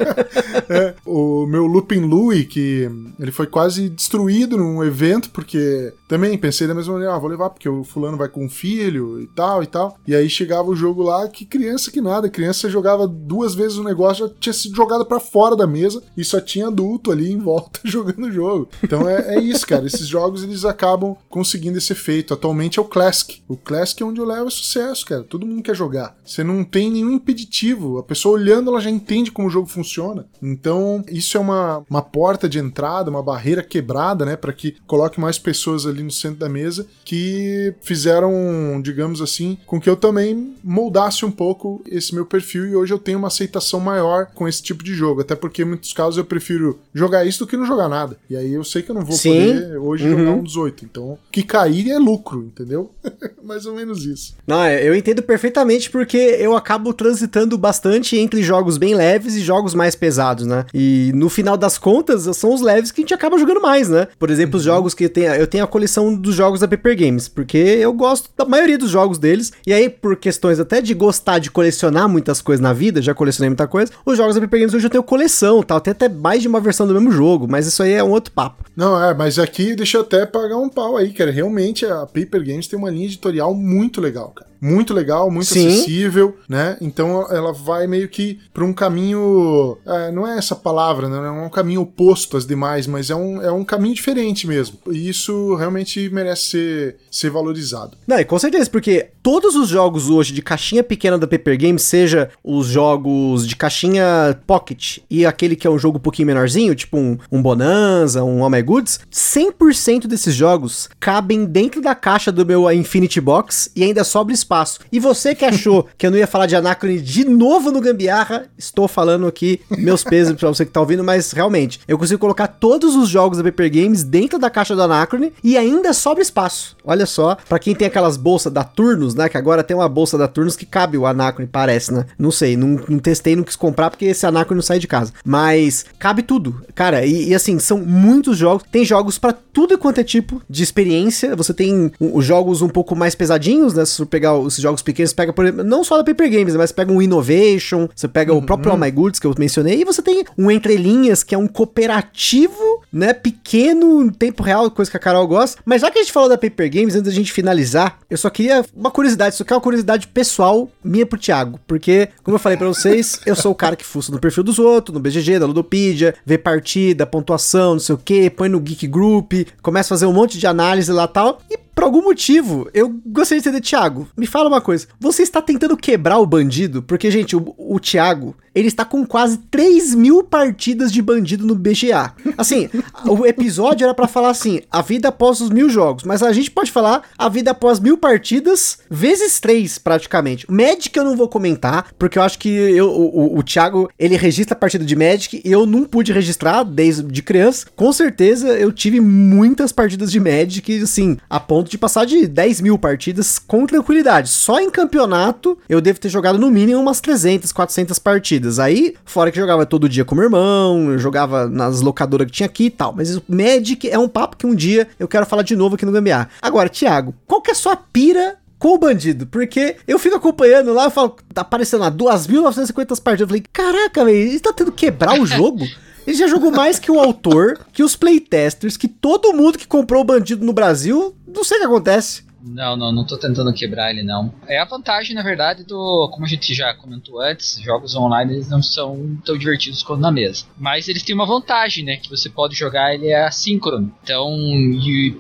[0.71, 6.67] é, o meu Lupin Louie, que ele foi quase destruído num evento, porque também pensei
[6.67, 9.63] da mesma maneira, ah, vou levar porque o fulano vai com um filho e tal
[9.63, 9.99] e tal.
[10.07, 13.85] E aí chegava o jogo lá, que criança que nada, criança jogava duas vezes o
[13.85, 17.39] negócio, já tinha sido jogado pra fora da mesa e só tinha adulto ali em
[17.39, 18.69] volta jogando o jogo.
[18.83, 19.87] Então é, é isso, cara.
[19.87, 22.35] Esses jogos eles acabam conseguindo esse efeito.
[22.35, 23.43] Atualmente é o Classic.
[23.49, 25.23] O Classic é onde eu levo sucesso, cara.
[25.23, 26.17] Todo mundo quer jogar.
[26.25, 27.99] Você não tem nenhum impeditivo.
[27.99, 30.27] A pessoa olhando, ela já entende como o jogo funciona.
[30.43, 34.37] Então, isso é uma, uma porta de entrada, uma barreira quebrada, né?
[34.37, 39.81] Para que coloque mais pessoas ali no centro da mesa que fizeram, digamos assim, com
[39.81, 43.81] que eu também moldasse um pouco esse meu perfil e hoje eu tenho uma aceitação
[43.81, 45.21] maior com esse tipo de jogo.
[45.21, 48.17] Até porque em muitos casos eu prefiro jogar isso do que não jogar nada.
[48.31, 49.31] E aí eu sei que eu não vou Sim.
[49.55, 50.19] poder hoje Uhum.
[50.19, 50.85] jogar um 18.
[50.85, 52.91] Então, o que cair é lucro, entendeu?
[53.43, 54.37] Mais ou menos isso.
[54.47, 59.41] Não, é, eu entendo perfeitamente porque eu acabo transitando bastante entre jogos bem leves e
[59.41, 60.65] jogos mais pesados, né?
[60.75, 64.09] E no final das contas, são os leves que a gente acaba jogando mais, né?
[64.19, 66.99] Por exemplo, os jogos que eu tenho, eu tenho a coleção dos jogos da Paper
[66.99, 69.53] Games, porque eu gosto da maioria dos jogos deles.
[69.67, 73.51] E aí, por questões até de gostar de colecionar muitas coisas na vida, já colecionei
[73.51, 76.41] muita coisa, os jogos da Paper Games hoje eu tenho coleção, tal, tem até mais
[76.41, 78.65] de uma versão do mesmo jogo, mas isso aí é um outro papo.
[78.75, 81.31] Não, é, mas aqui deixa eu até pagar um pau aí, cara.
[81.31, 84.56] Realmente a Paper Games tem uma linha editorial muito legal, cara.
[84.61, 85.67] Muito legal, muito Sim.
[85.67, 86.77] acessível, né?
[86.81, 89.79] Então ela vai meio que pra um caminho.
[89.87, 91.17] é, não é essa palavra, né?
[91.17, 94.79] Não é um caminho oposto às demais, mas é um, é um caminho diferente mesmo.
[94.91, 97.97] E isso realmente merece ser, ser valorizado.
[98.07, 101.83] Não, e com certeza, porque todos os jogos hoje de caixinha pequena da Paper Games,
[101.83, 106.75] seja os jogos de caixinha Pocket e aquele que é um jogo um pouquinho menorzinho,
[106.75, 112.31] tipo um, um Bonanza, um Oh My Goods, 100% desses jogos cabem dentro da caixa
[112.31, 114.81] do meu Infinity Box e ainda sobra espaço espaço.
[114.91, 118.47] E você que achou que eu não ia falar de Anacrone de novo no Gambiarra,
[118.57, 122.47] estou falando aqui meus pesos pra você que tá ouvindo, mas realmente, eu consigo colocar
[122.47, 126.77] todos os jogos da Paper Games dentro da caixa do Anacrone e ainda sobra espaço.
[126.85, 130.17] Olha só, para quem tem aquelas bolsas da Turnos, né, que agora tem uma bolsa
[130.17, 132.07] da Turnos que cabe o Anacrone, parece, né?
[132.19, 135.13] Não sei, não, não testei, não quis comprar porque esse Anacrone não sai de casa.
[135.25, 140.01] Mas cabe tudo, cara, e, e assim, são muitos jogos, tem jogos para tudo quanto
[140.01, 144.07] é tipo de experiência, você tem os jogos um pouco mais pesadinhos, né, se você
[144.07, 147.01] pegar esses jogos pequenos, pega, por exemplo, não só da Paper Games, mas pega um
[147.01, 148.39] Innovation, você pega uhum.
[148.39, 151.35] o próprio All My Goods que eu mencionei, e você tem um Entre Linhas, que
[151.35, 155.61] é um cooperativo, né, pequeno, em tempo real, coisa que a Carol gosta.
[155.65, 158.31] Mas já que a gente falou da Paper Games, antes da gente finalizar, eu só
[158.31, 162.41] queria uma curiosidade, isso aqui é uma curiosidade pessoal minha pro Thiago, porque, como eu
[162.41, 165.39] falei para vocês, eu sou o cara que fuça no perfil dos outros, no BGG,
[165.39, 169.33] da Ludopedia, vê partida, pontuação, não sei o que, põe no Geek Group,
[169.63, 173.43] começa a fazer um monte de análise lá tal, e por algum motivo, eu gostaria
[173.43, 174.87] de entender, Thiago, me fala uma coisa.
[174.99, 176.83] Você está tentando quebrar o bandido?
[176.83, 181.55] Porque, gente, o, o Thiago, ele está com quase 3 mil partidas de bandido no
[181.55, 182.15] BGA.
[182.39, 182.71] Assim,
[183.05, 186.51] o episódio era para falar assim, a vida após os mil jogos, mas a gente
[186.51, 190.51] pode falar a vida após mil partidas vezes 3, praticamente.
[190.51, 194.17] Magic eu não vou comentar, porque eu acho que eu, o, o, o Thiago, ele
[194.17, 197.67] registra a partida de Magic e eu não pude registrar desde de criança.
[197.77, 202.27] Com certeza eu tive muitas partidas de Magic, assim, a ponto ponto de passar de
[202.27, 204.29] 10 mil partidas com tranquilidade.
[204.29, 208.59] Só em campeonato eu devo ter jogado no mínimo umas 300, 400 partidas.
[208.59, 212.47] Aí, fora que jogava todo dia com meu irmão, eu jogava nas locadoras que tinha
[212.47, 212.95] aqui e tal.
[212.97, 215.85] Mas o Magic é um papo que um dia eu quero falar de novo aqui
[215.85, 216.29] no Gambiar.
[216.41, 220.73] Agora, Thiago, qual que é a sua pira com o bandido, porque eu fico acompanhando
[220.73, 223.21] lá, eu falo, tá aparecendo lá 2.950 partidas.
[223.21, 225.67] Eu falei, caraca, velho, ele tá tendo que quebrar o jogo?
[226.07, 230.03] Ele já jogou mais que o autor, que os playtesters, que todo mundo que comprou
[230.03, 231.17] o bandido no Brasil.
[231.27, 232.27] Não sei o que acontece.
[232.49, 234.33] Não, não, não tô tentando quebrar ele, não.
[234.47, 236.09] É a vantagem, na verdade, do.
[236.13, 240.13] Como a gente já comentou antes, jogos online eles não são tão divertidos quanto na
[240.13, 240.45] mesa.
[240.57, 241.97] Mas eles têm uma vantagem, né?
[241.97, 243.93] Que você pode jogar ele é assíncrono.
[244.05, 244.31] Então,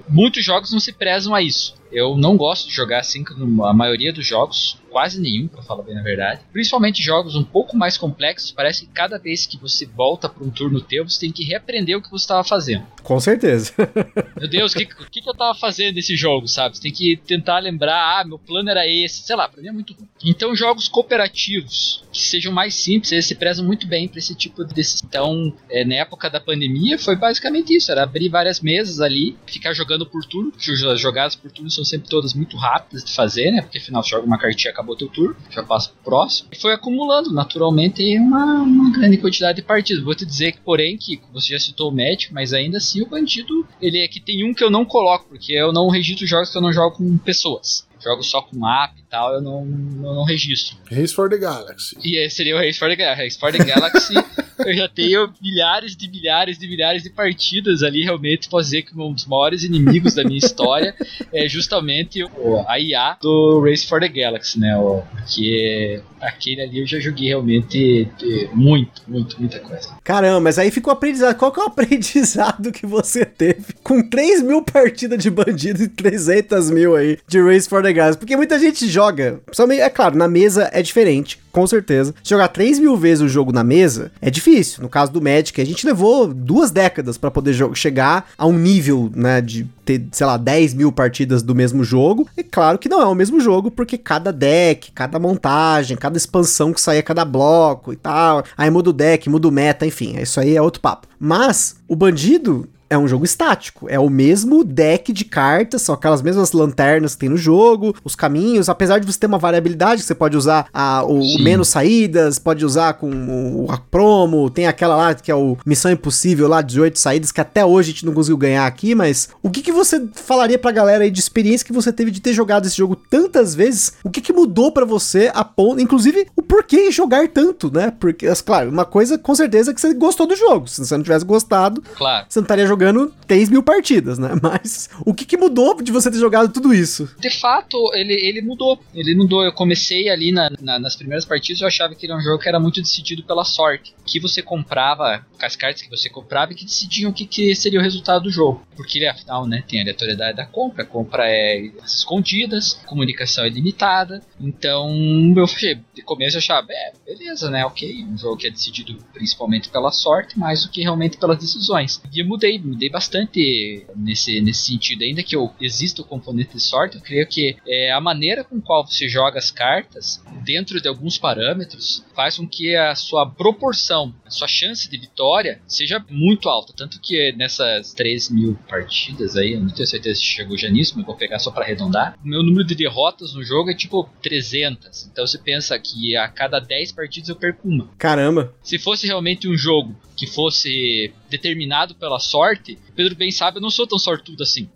[0.08, 1.74] muitos jogos não se prezam a isso.
[1.90, 5.98] Eu não gosto de jogar assíncrono a maioria dos jogos quase nenhum, pra falar bem
[5.98, 6.40] a verdade.
[6.50, 10.48] Principalmente jogos um pouco mais complexos, parece que cada vez que você volta para um
[10.48, 12.86] turno teu, você tem que reaprender o que você estava fazendo.
[13.02, 13.74] Com certeza.
[14.40, 16.76] meu Deus, o que, que, que, eu tava fazendo nesse jogo, sabe?
[16.76, 19.72] Você tem que tentar lembrar, ah, meu plano era esse, sei lá, pra mim é
[19.72, 20.08] muito ruim.
[20.24, 24.64] Então, jogos cooperativos, que sejam mais simples, eles se prezam muito bem para esse tipo
[24.64, 25.06] de decisão.
[25.06, 29.74] Então, é, na época da pandemia, foi basicamente isso, era abrir várias mesas ali, ficar
[29.74, 33.62] jogando por turno, as jogadas por turno são sempre todas muito rápidas de fazer, né?
[33.62, 36.48] Porque afinal, joga uma cartinha, acabou teu turno, já passa pro próximo.
[36.52, 40.02] E foi acumulando naturalmente uma, uma grande quantidade de partidas.
[40.02, 43.08] Vou te dizer que, porém, que você já citou o médico, mas ainda assim o
[43.08, 46.50] bandido, ele é que tem um que eu não coloco, porque eu não registro jogos
[46.50, 50.14] que eu não jogo com pessoas jogo só com app e tal, eu não, eu
[50.14, 50.76] não registro.
[50.90, 51.96] Race for the Galaxy.
[52.04, 53.22] E esse seria o Race for the Galaxy.
[53.22, 54.14] Race for the Galaxy,
[54.64, 58.98] eu já tenho milhares de milhares de milhares de partidas ali, realmente, posso dizer que
[58.98, 60.94] um dos maiores inimigos da minha história
[61.32, 64.76] é justamente o, a IA do Race for the Galaxy, né?
[64.76, 68.08] O, que aquele ali eu já joguei realmente
[68.52, 69.96] muito, muito, muita coisa.
[70.02, 71.36] Caramba, mas aí ficou aprendizado.
[71.36, 75.88] Qual que é o aprendizado que você teve com 3 mil partidas de bandido e
[75.88, 79.40] 300 mil aí de Race for the Porque muita gente joga,
[79.70, 82.14] é claro, na mesa é diferente com certeza.
[82.22, 84.82] Jogar 3 mil vezes o jogo na mesa é difícil.
[84.82, 89.10] No caso do Magic, a gente levou duas décadas para poder chegar a um nível,
[89.16, 92.28] né, de ter, sei lá, 10 mil partidas do mesmo jogo.
[92.36, 96.74] E claro que não é o mesmo jogo, porque cada deck, cada montagem, cada expansão
[96.74, 98.44] que saía cada bloco e tal.
[98.54, 101.08] Aí muda o deck, muda o meta, enfim, isso aí é outro papo.
[101.18, 103.86] Mas o bandido, é um jogo estático.
[103.88, 108.14] É o mesmo deck de cartas, são aquelas mesmas lanternas que tem no jogo, os
[108.14, 112.64] caminhos, apesar de você ter uma variabilidade, você pode usar a, o, menos saídas, pode
[112.64, 116.98] usar com o, a promo, tem aquela lá que é o Missão Impossível lá, 18
[116.98, 120.06] saídas, que até hoje a gente não conseguiu ganhar aqui, mas o que, que você
[120.14, 123.54] falaria pra galera aí de experiência que você teve de ter jogado esse jogo tantas
[123.54, 123.94] vezes?
[124.04, 127.92] O que, que mudou para você a ponto, inclusive o porquê jogar tanto, né?
[127.98, 130.68] Porque, claro, uma coisa com certeza é que você gostou do jogo.
[130.68, 132.26] Se você não tivesse gostado, claro.
[132.28, 134.30] você não estaria jogando jogando 3 mil partidas, né?
[134.40, 137.08] Mas o que, que mudou de você ter jogado tudo isso?
[137.18, 138.78] De fato, ele, ele mudou.
[138.94, 139.42] Ele mudou.
[139.42, 142.48] Eu comecei ali na, na, nas primeiras partidas, eu achava que era um jogo que
[142.48, 143.94] era muito decidido pela sorte.
[144.04, 147.80] Que você comprava, as cartas que você comprava e que decidiam o que, que seria
[147.80, 148.62] o resultado do jogo.
[148.76, 150.82] Porque ele, afinal, né, tem a aleatoriedade da compra.
[150.82, 154.22] A compra é escondidas, comunicação é limitada.
[154.38, 154.92] Então,
[155.36, 155.46] eu
[155.94, 157.64] de começo eu achava, é, beleza, né?
[157.64, 162.00] Ok, um jogo que é decidido principalmente pela sorte, mais do que realmente pelas decisões.
[162.12, 165.02] E eu mudei mudei bastante nesse, nesse sentido.
[165.02, 168.60] Ainda que eu exista o componente de sorte, eu creio que é, a maneira com
[168.60, 174.14] qual você joga as cartas, dentro de alguns parâmetros, faz com que a sua proporção,
[174.24, 176.72] a sua chance de vitória seja muito alta.
[176.76, 180.94] Tanto que nessas 3 mil partidas aí, eu não tenho certeza se chegou já nisso,
[180.96, 182.18] mas vou pegar só para arredondar.
[182.24, 185.08] O meu número de derrotas no jogo é tipo 300.
[185.12, 187.88] Então você pensa que a cada 10 partidas eu perco uma.
[187.98, 188.54] Caramba!
[188.62, 193.70] Se fosse realmente um jogo que fosse determinado pela sorte, Pedro bem sabe, eu não
[193.70, 194.68] sou tão sortudo assim.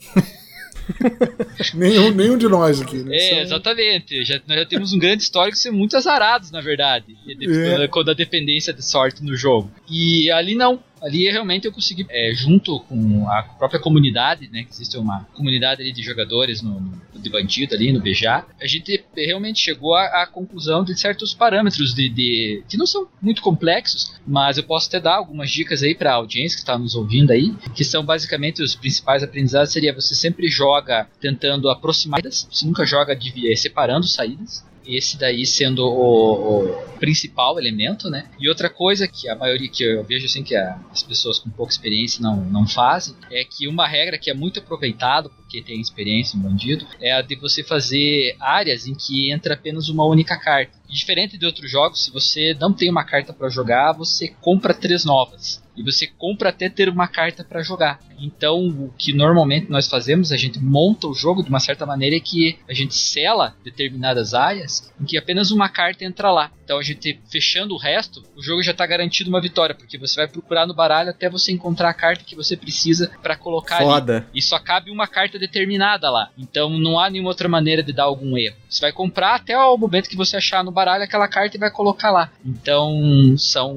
[1.74, 3.16] nenhum, nenhum de nós aqui, né?
[3.16, 3.38] É, São...
[3.40, 4.24] exatamente.
[4.24, 7.16] Já, nós já temos um grande histórico de ser muito azarados, na verdade.
[7.28, 7.88] É.
[7.88, 9.70] Quando a dependência de sorte no jogo.
[9.88, 10.82] E ali não.
[11.00, 15.82] Ali realmente eu consegui, é, junto com a própria comunidade, né, que existe uma comunidade
[15.82, 20.26] ali de jogadores no, no de bandido ali no Bejar, a gente realmente chegou à,
[20.26, 25.00] conclusão de certos parâmetros de, de, que não são muito complexos, mas eu posso até
[25.00, 28.62] dar algumas dicas aí para a audiência que está nos ouvindo aí, que são basicamente
[28.62, 34.64] os principais aprendizados seria você sempre joga tentando aproximar, você nunca joga de, separando saídas
[34.96, 38.30] esse daí sendo o, o, principal elemento, né?
[38.38, 41.72] E outra coisa que a maioria que eu vejo assim que as pessoas com pouca
[41.72, 46.36] experiência não, não fazem é que uma regra que é muito aproveitada porque tem experiência
[46.36, 50.78] em bandido é a de você fazer áreas em que entra apenas uma única carta.
[50.88, 55.04] Diferente de outros jogos, se você não tem uma carta para jogar, você compra três
[55.04, 58.00] novas e você compra até ter uma carta para jogar.
[58.18, 62.16] Então, o que normalmente nós fazemos, a gente monta o jogo de uma certa maneira
[62.16, 66.52] é que a gente sela determinadas áreas em que apenas uma carta entra lá.
[66.62, 70.16] Então, a gente fechando o resto, o jogo já está garantido uma vitória, porque você
[70.16, 74.18] vai procurar no baralho até você encontrar a carta que você precisa para colocar Foda.
[74.18, 74.26] ali.
[74.34, 76.30] E só cabe uma carta determinada lá.
[76.38, 78.56] Então, não há nenhuma outra maneira de dar algum erro.
[78.68, 81.70] Você vai comprar até o momento que você achar no baralho aquela carta e vai
[81.70, 82.30] colocar lá.
[82.44, 83.76] Então, são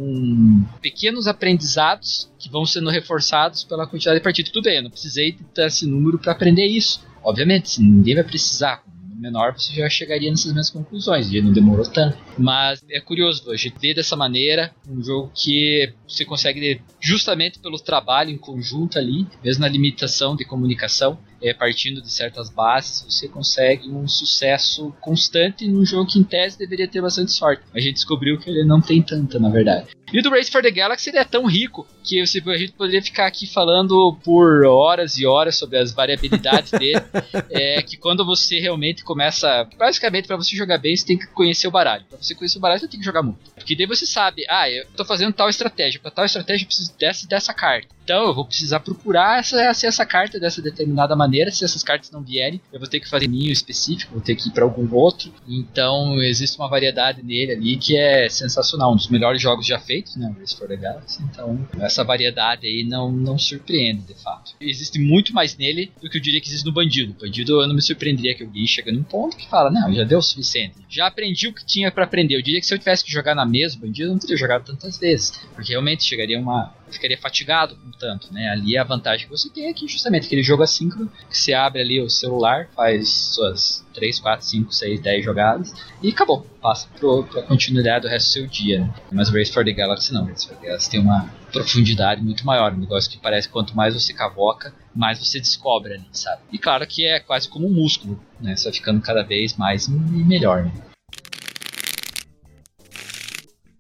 [0.82, 4.52] pequenos aprendizados que vão sendo reforçados pela quantidade de partidas.
[4.52, 7.02] Tudo bem, eu não precisei ter esse número para aprender isso.
[7.24, 8.84] Obviamente, ninguém vai precisar
[9.24, 12.18] menor, você já chegaria nessas mesmas conclusões, e não demorou tanto.
[12.38, 18.32] Mas é curioso, a gente dessa maneira um jogo que você consegue, justamente pelo trabalho
[18.32, 23.90] em conjunto ali, mesmo na limitação de comunicação, é, partindo de certas bases, você consegue
[23.90, 27.64] um sucesso constante num jogo que em tese deveria ter bastante sorte.
[27.74, 29.88] A gente descobriu que ele não tem tanta, na verdade.
[30.14, 33.02] E o do Race for the Galaxy ele é tão rico que a gente poderia
[33.02, 37.02] ficar aqui falando por horas e horas sobre as variabilidades dele.
[37.50, 39.68] é que quando você realmente começa.
[39.76, 42.06] Basicamente, para você jogar bem, você tem que conhecer o baralho.
[42.08, 43.40] Para você conhecer o baralho, você tem que jogar muito.
[43.56, 46.00] Porque daí você sabe, ah, eu tô fazendo tal estratégia.
[46.00, 47.88] Para tal estratégia, eu preciso dessa dessa carta.
[48.04, 51.33] Então eu vou precisar procurar essa, essa, essa carta dessa determinada maneira.
[51.52, 54.50] Se essas cartas não vierem, eu vou ter que fazer ninho específico, vou ter que
[54.50, 55.34] ir para algum outro.
[55.48, 58.94] Então existe uma variedade nele ali que é sensacional.
[58.94, 60.34] Um dos melhores jogos já feitos, né?
[60.40, 61.22] Race for Galaxy.
[61.24, 64.54] Então essa variedade aí não, não surpreende de fato.
[64.60, 67.16] Existe muito mais nele do que eu diria que existe no Bandido.
[67.20, 70.20] Bandido eu não me surpreenderia que alguém chega num ponto que fala: Não, já deu
[70.20, 70.76] o suficiente.
[70.90, 72.36] Já aprendi o que tinha para aprender.
[72.36, 74.66] Eu diria que se eu tivesse que jogar na mesa Bandido, eu não teria jogado
[74.66, 75.32] tantas vezes.
[75.56, 78.50] Porque realmente chegaria uma ficaria fatigado com tanto, né?
[78.50, 81.82] Ali a vantagem que você tem é que justamente aquele jogo assíncrono que você abre
[81.82, 86.46] ali o celular, faz suas 3, 4, 5, 6, 10 jogadas e acabou.
[86.62, 88.82] Passa pro, pra continuidade do resto do seu dia.
[88.82, 88.94] Né?
[89.12, 90.26] Mas Race for the Galaxy não.
[90.26, 92.74] Race for the Galaxy tem uma profundidade muito maior.
[92.74, 96.42] Um negócio que parece que quanto mais você cavoca, mais você descobre ali, sabe?
[96.52, 98.56] E claro que é quase como um músculo, né?
[98.56, 100.93] Só ficando cada vez mais e melhor, né?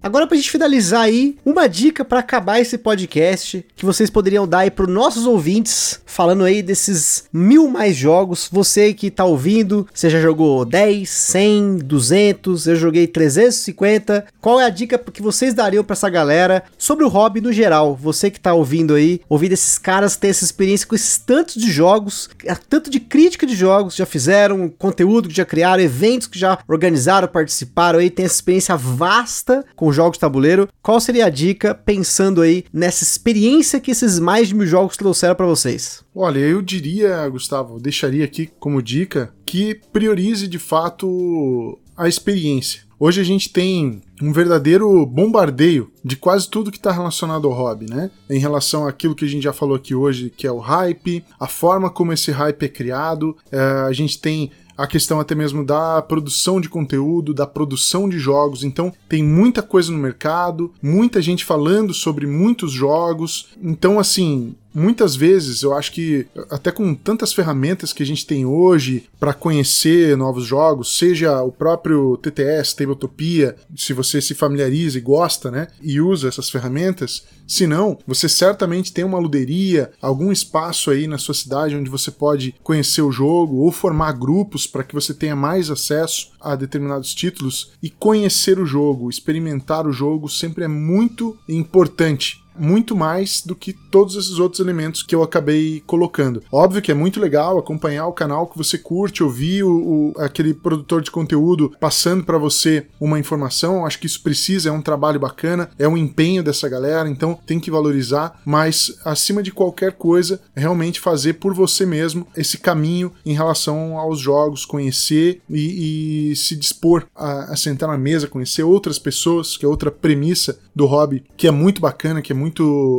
[0.04, 4.60] Agora pra gente finalizar aí, uma dica para acabar esse podcast que vocês poderiam dar
[4.60, 8.49] aí pros nossos ouvintes, falando aí desses mil mais jogos.
[8.51, 14.26] Você que tá ouvindo, você já jogou 10, 100, 200, eu joguei 350.
[14.41, 17.95] Qual é a dica que vocês dariam para essa galera sobre o hobby no geral?
[17.95, 21.72] Você que tá ouvindo aí, ouvindo esses caras ter essa experiência com esses tantos de
[21.72, 22.30] jogos,
[22.68, 27.30] tanto de crítica de jogos, já fizeram conteúdo que já criaram, eventos que já organizaram,
[27.30, 32.41] participaram aí, tem essa experiência vasta com jogos de tabuleiro, qual seria a dica pensando
[32.41, 36.04] aí nessa experiência que esses mais de mil jogos trouxeram para vocês?
[36.16, 42.82] Olha, eu diria, Gustavo, deixaria aqui como dica que priorize de fato a experiência.
[43.00, 47.86] Hoje a gente tem um verdadeiro bombardeio de quase tudo que está relacionado ao hobby,
[47.89, 48.10] né?
[48.30, 51.46] Em relação àquilo que a gente já falou aqui hoje, que é o hype, a
[51.46, 53.36] forma como esse hype é criado.
[53.52, 58.17] É, a gente tem a questão até mesmo da produção de conteúdo, da produção de
[58.19, 58.63] jogos.
[58.63, 63.49] Então, tem muita coisa no mercado, muita gente falando sobre muitos jogos.
[63.61, 68.45] Então, assim, muitas vezes eu acho que até com tantas ferramentas que a gente tem
[68.45, 75.01] hoje para conhecer novos jogos, seja o próprio TTS, Tabletopia, se você se familiariza e
[75.01, 80.89] gosta, né, e usa essas ferramentas, se não, você certamente tem uma luderia, algum espaço
[80.89, 84.95] aí na sua cidade onde você pode conhecer o jogo ou formar grupos para que
[84.95, 87.71] você tenha mais acesso a determinados títulos.
[87.82, 93.74] E conhecer o jogo, experimentar o jogo sempre é muito importante muito mais do que
[93.74, 96.43] todos esses outros elementos que eu acabei colocando.
[96.51, 100.54] Óbvio que é muito legal acompanhar o canal que você curte, ouvir o, o aquele
[100.54, 103.86] produtor de conteúdo passando para você uma informação.
[103.86, 107.60] Acho que isso precisa, é um trabalho bacana, é um empenho dessa galera, então tem
[107.60, 108.39] que valorizar.
[108.45, 114.20] Mas acima de qualquer coisa, realmente fazer por você mesmo esse caminho em relação aos
[114.20, 119.66] jogos, conhecer e, e se dispor a, a sentar na mesa, conhecer outras pessoas, que
[119.66, 122.43] é outra premissa do hobby que é muito bacana, que é muito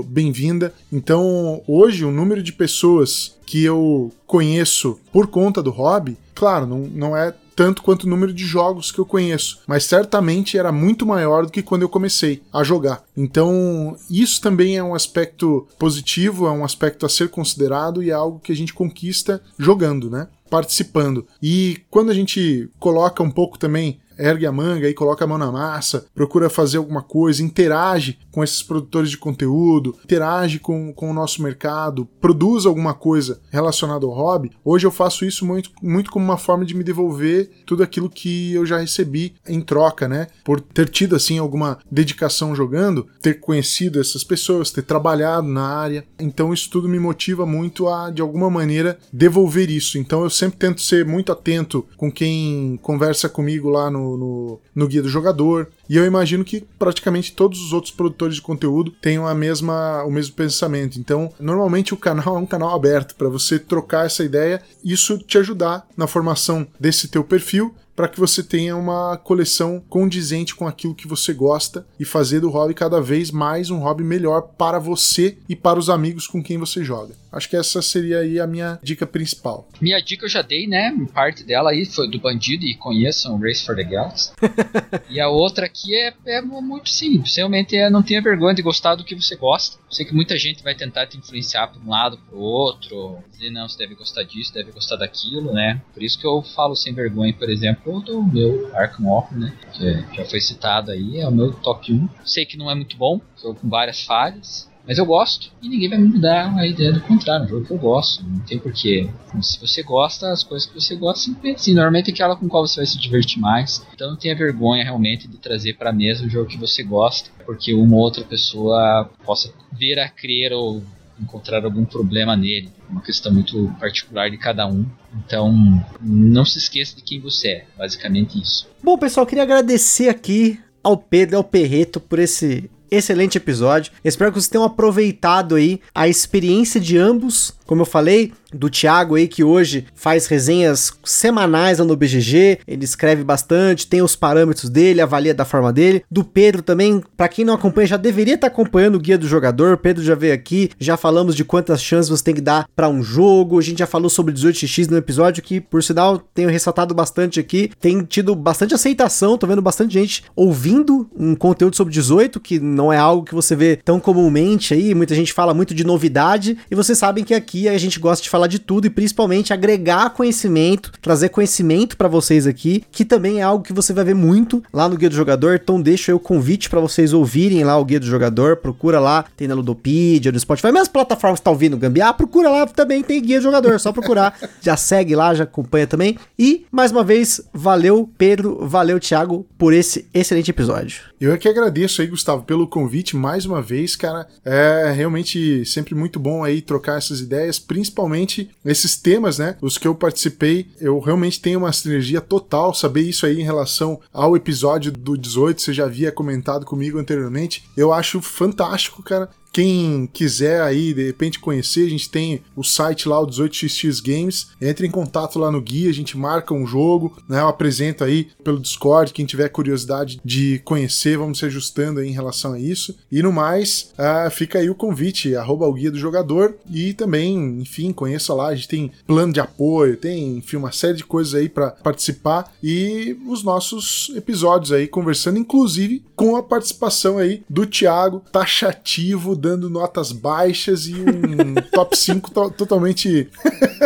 [0.06, 0.72] bem-vinda.
[0.92, 6.78] Então, hoje, o número de pessoas que eu conheço por conta do hobby, claro, não,
[6.80, 11.06] não é tanto quanto o número de jogos que eu conheço, mas certamente era muito
[11.06, 13.04] maior do que quando eu comecei a jogar.
[13.16, 18.12] Então, isso também é um aspecto positivo, é um aspecto a ser considerado e é
[18.12, 20.28] algo que a gente conquista jogando, né?
[20.50, 21.26] Participando.
[21.42, 25.38] E quando a gente coloca um pouco também ergue a manga e coloca a mão
[25.38, 31.10] na massa, procura fazer alguma coisa, interage com esses produtores de conteúdo, interage com, com
[31.10, 34.50] o nosso mercado, produz alguma coisa relacionada ao hobby.
[34.64, 38.52] Hoje eu faço isso muito, muito como uma forma de me devolver tudo aquilo que
[38.52, 40.28] eu já recebi em troca, né?
[40.44, 46.04] Por ter tido assim alguma dedicação jogando, ter conhecido essas pessoas, ter trabalhado na área.
[46.18, 49.98] Então isso tudo me motiva muito a de alguma maneira devolver isso.
[49.98, 54.88] Então eu sempre tento ser muito atento com quem conversa comigo lá no no, no,
[54.88, 55.68] guia do jogador.
[55.88, 60.10] E eu imagino que praticamente todos os outros produtores de conteúdo tenham a mesma, o
[60.10, 60.98] mesmo pensamento.
[60.98, 65.38] Então, normalmente o canal é um canal aberto para você trocar essa ideia, isso te
[65.38, 70.94] ajudar na formação desse teu perfil para que você tenha uma coleção condizente com aquilo
[70.94, 75.38] que você gosta e fazer do hobby cada vez mais um hobby melhor para você
[75.48, 77.14] e para os amigos com quem você joga.
[77.34, 79.68] Acho que essa seria aí a minha dica principal.
[79.80, 80.94] Minha dica eu já dei, né?
[81.12, 84.32] Parte dela aí foi do Bandido e conheçam Race for the Galaxy.
[85.10, 87.36] e a outra aqui é, é muito simples.
[87.36, 89.78] Realmente é não tenha vergonha de gostar do que você gosta.
[89.90, 93.50] Sei que muita gente vai tentar te influenciar para um lado, para o outro, dizer
[93.50, 95.82] não, você deve gostar disso, deve gostar daquilo, né?
[95.92, 99.52] Por isso que eu falo sem vergonha, por exemplo, do meu Arkham Horror, né?
[99.72, 102.08] Que já foi citado aí, é o meu top 1.
[102.24, 105.88] Sei que não é muito bom, estou com várias falhas, mas eu gosto e ninguém
[105.88, 107.44] vai me mudar a ideia do contrário.
[107.44, 109.08] É um jogo que eu gosto, não tem porquê.
[109.40, 111.74] Se você gosta, as coisas que você gosta, simplesmente assim.
[111.74, 113.86] Normalmente é aquela com qual você vai se divertir mais.
[113.94, 117.72] Então não tenha vergonha realmente de trazer para mesa o jogo que você gosta, porque
[117.72, 120.82] uma ou outra pessoa possa vir a crer ou
[121.20, 122.70] encontrar algum problema nele.
[122.88, 124.84] Uma questão muito particular de cada um.
[125.24, 127.64] Então, não se esqueça de quem você é.
[127.76, 128.68] Basicamente isso.
[128.82, 133.92] Bom, pessoal, queria agradecer aqui ao Pedro ao Perreto por esse excelente episódio.
[134.04, 137.54] Espero que vocês tenham aproveitado aí a experiência de ambos.
[137.66, 142.84] Como eu falei, do Thiago aí, que hoje faz resenhas semanais lá no BGG, ele
[142.84, 146.04] escreve bastante, tem os parâmetros dele, avalia da forma dele.
[146.10, 149.26] Do Pedro também, para quem não acompanha, já deveria estar tá acompanhando o guia do
[149.26, 149.76] jogador.
[149.78, 153.02] Pedro já veio aqui, já falamos de quantas chances você tem que dar para um
[153.02, 153.58] jogo.
[153.58, 157.70] A gente já falou sobre 18x no episódio que, por sinal, tenho ressaltado bastante aqui.
[157.80, 162.92] Tem tido bastante aceitação, tô vendo bastante gente ouvindo um conteúdo sobre 18, que não
[162.92, 164.94] é algo que você vê tão comumente aí.
[164.94, 168.30] Muita gente fala muito de novidade, e vocês sabem que aqui a gente gosta de
[168.30, 173.40] falar falar de tudo e principalmente agregar conhecimento, trazer conhecimento para vocês aqui, que também
[173.40, 175.58] é algo que você vai ver muito lá no Guia do Jogador.
[175.62, 179.24] Então deixa aí o convite para vocês ouvirem lá o Guia do Jogador, procura lá,
[179.36, 183.20] tem na Ludopedia, no Spotify, mesmo plataformas que tá ouvindo Gambiar, procura lá também, tem
[183.20, 184.38] Guia do Jogador, só procurar.
[184.60, 186.18] já segue lá, já acompanha também.
[186.38, 191.02] E mais uma vez, valeu Pedro, valeu Thiago por esse excelente episódio.
[191.20, 194.26] Eu é que agradeço aí, Gustavo, pelo convite mais uma vez, cara.
[194.44, 199.78] É realmente sempre muito bom aí trocar essas ideias, principalmente realmente esses temas, né, os
[199.78, 202.74] que eu participei, eu realmente tenho uma sinergia total.
[202.74, 207.64] Saber isso aí em relação ao episódio do 18, você já havia comentado comigo anteriormente,
[207.76, 209.28] eu acho fantástico, cara.
[209.54, 214.48] Quem quiser aí, de repente, conhecer, a gente tem o site lá, o 18xx Games.
[214.60, 217.38] Entre em contato lá no guia, a gente marca um jogo, né?
[217.38, 219.12] Eu apresento aí pelo Discord.
[219.12, 222.98] Quem tiver curiosidade de conhecer, vamos se ajustando aí em relação a isso.
[223.12, 226.56] E no mais, uh, fica aí o convite, arroba o guia do jogador.
[226.68, 228.48] E também, enfim, conheça lá.
[228.48, 232.52] A gente tem plano de apoio, tem, enfim, uma série de coisas aí para participar.
[232.60, 239.68] E os nossos episódios aí conversando, inclusive com a participação aí do Thiago, taxativo dando
[239.68, 243.28] notas baixas e um top 5 to totalmente.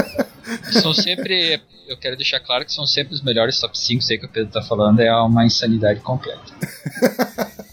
[0.81, 1.61] são sempre.
[1.89, 4.53] Eu quero deixar claro que são sempre os melhores top 5, sei que o Pedro
[4.53, 6.43] tá falando, é uma insanidade completa.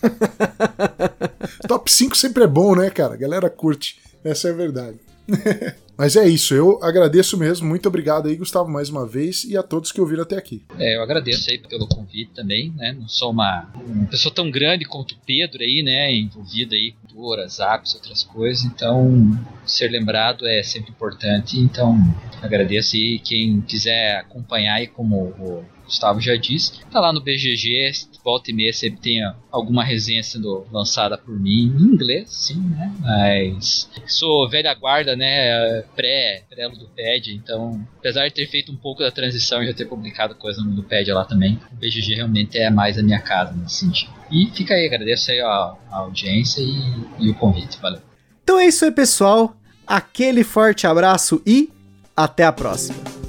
[1.68, 3.14] top 5 sempre é bom, né, cara?
[3.14, 4.00] A galera curte.
[4.24, 4.98] Essa é a verdade.
[5.98, 7.68] Mas é isso, eu agradeço mesmo.
[7.68, 10.62] Muito obrigado aí, Gustavo, mais uma vez, e a todos que ouviram até aqui.
[10.78, 12.96] É, eu agradeço aí pelo convite também, né?
[13.00, 16.14] Não sou uma, uma pessoa tão grande quanto o Pedro aí, né?
[16.14, 19.10] Envolvido aí culturas, apps, outras coisas, então
[19.66, 21.58] ser lembrado é sempre importante.
[21.58, 21.98] Então
[22.42, 26.84] agradeço aí quem quiser acompanhar aí como o Gustavo já disse.
[26.92, 27.92] Tá lá no BGG,
[28.24, 29.20] volta e meia sempre tem
[29.52, 32.94] alguma resenha sendo lançada por mim, em inglês, sim, né?
[33.00, 35.82] Mas sou velha guarda, né?
[35.96, 39.74] Pré, pré do pad, então apesar de ter feito um pouco da transição e já
[39.74, 43.54] ter publicado coisa no pad lá também, o BGG realmente é mais a minha casa
[43.54, 44.14] nesse sentido.
[44.32, 48.02] E fica aí, agradeço aí a, a audiência e, e o convite, valeu.
[48.44, 49.56] Então é isso aí, pessoal.
[49.88, 51.70] Aquele forte abraço e
[52.16, 53.25] até a próxima.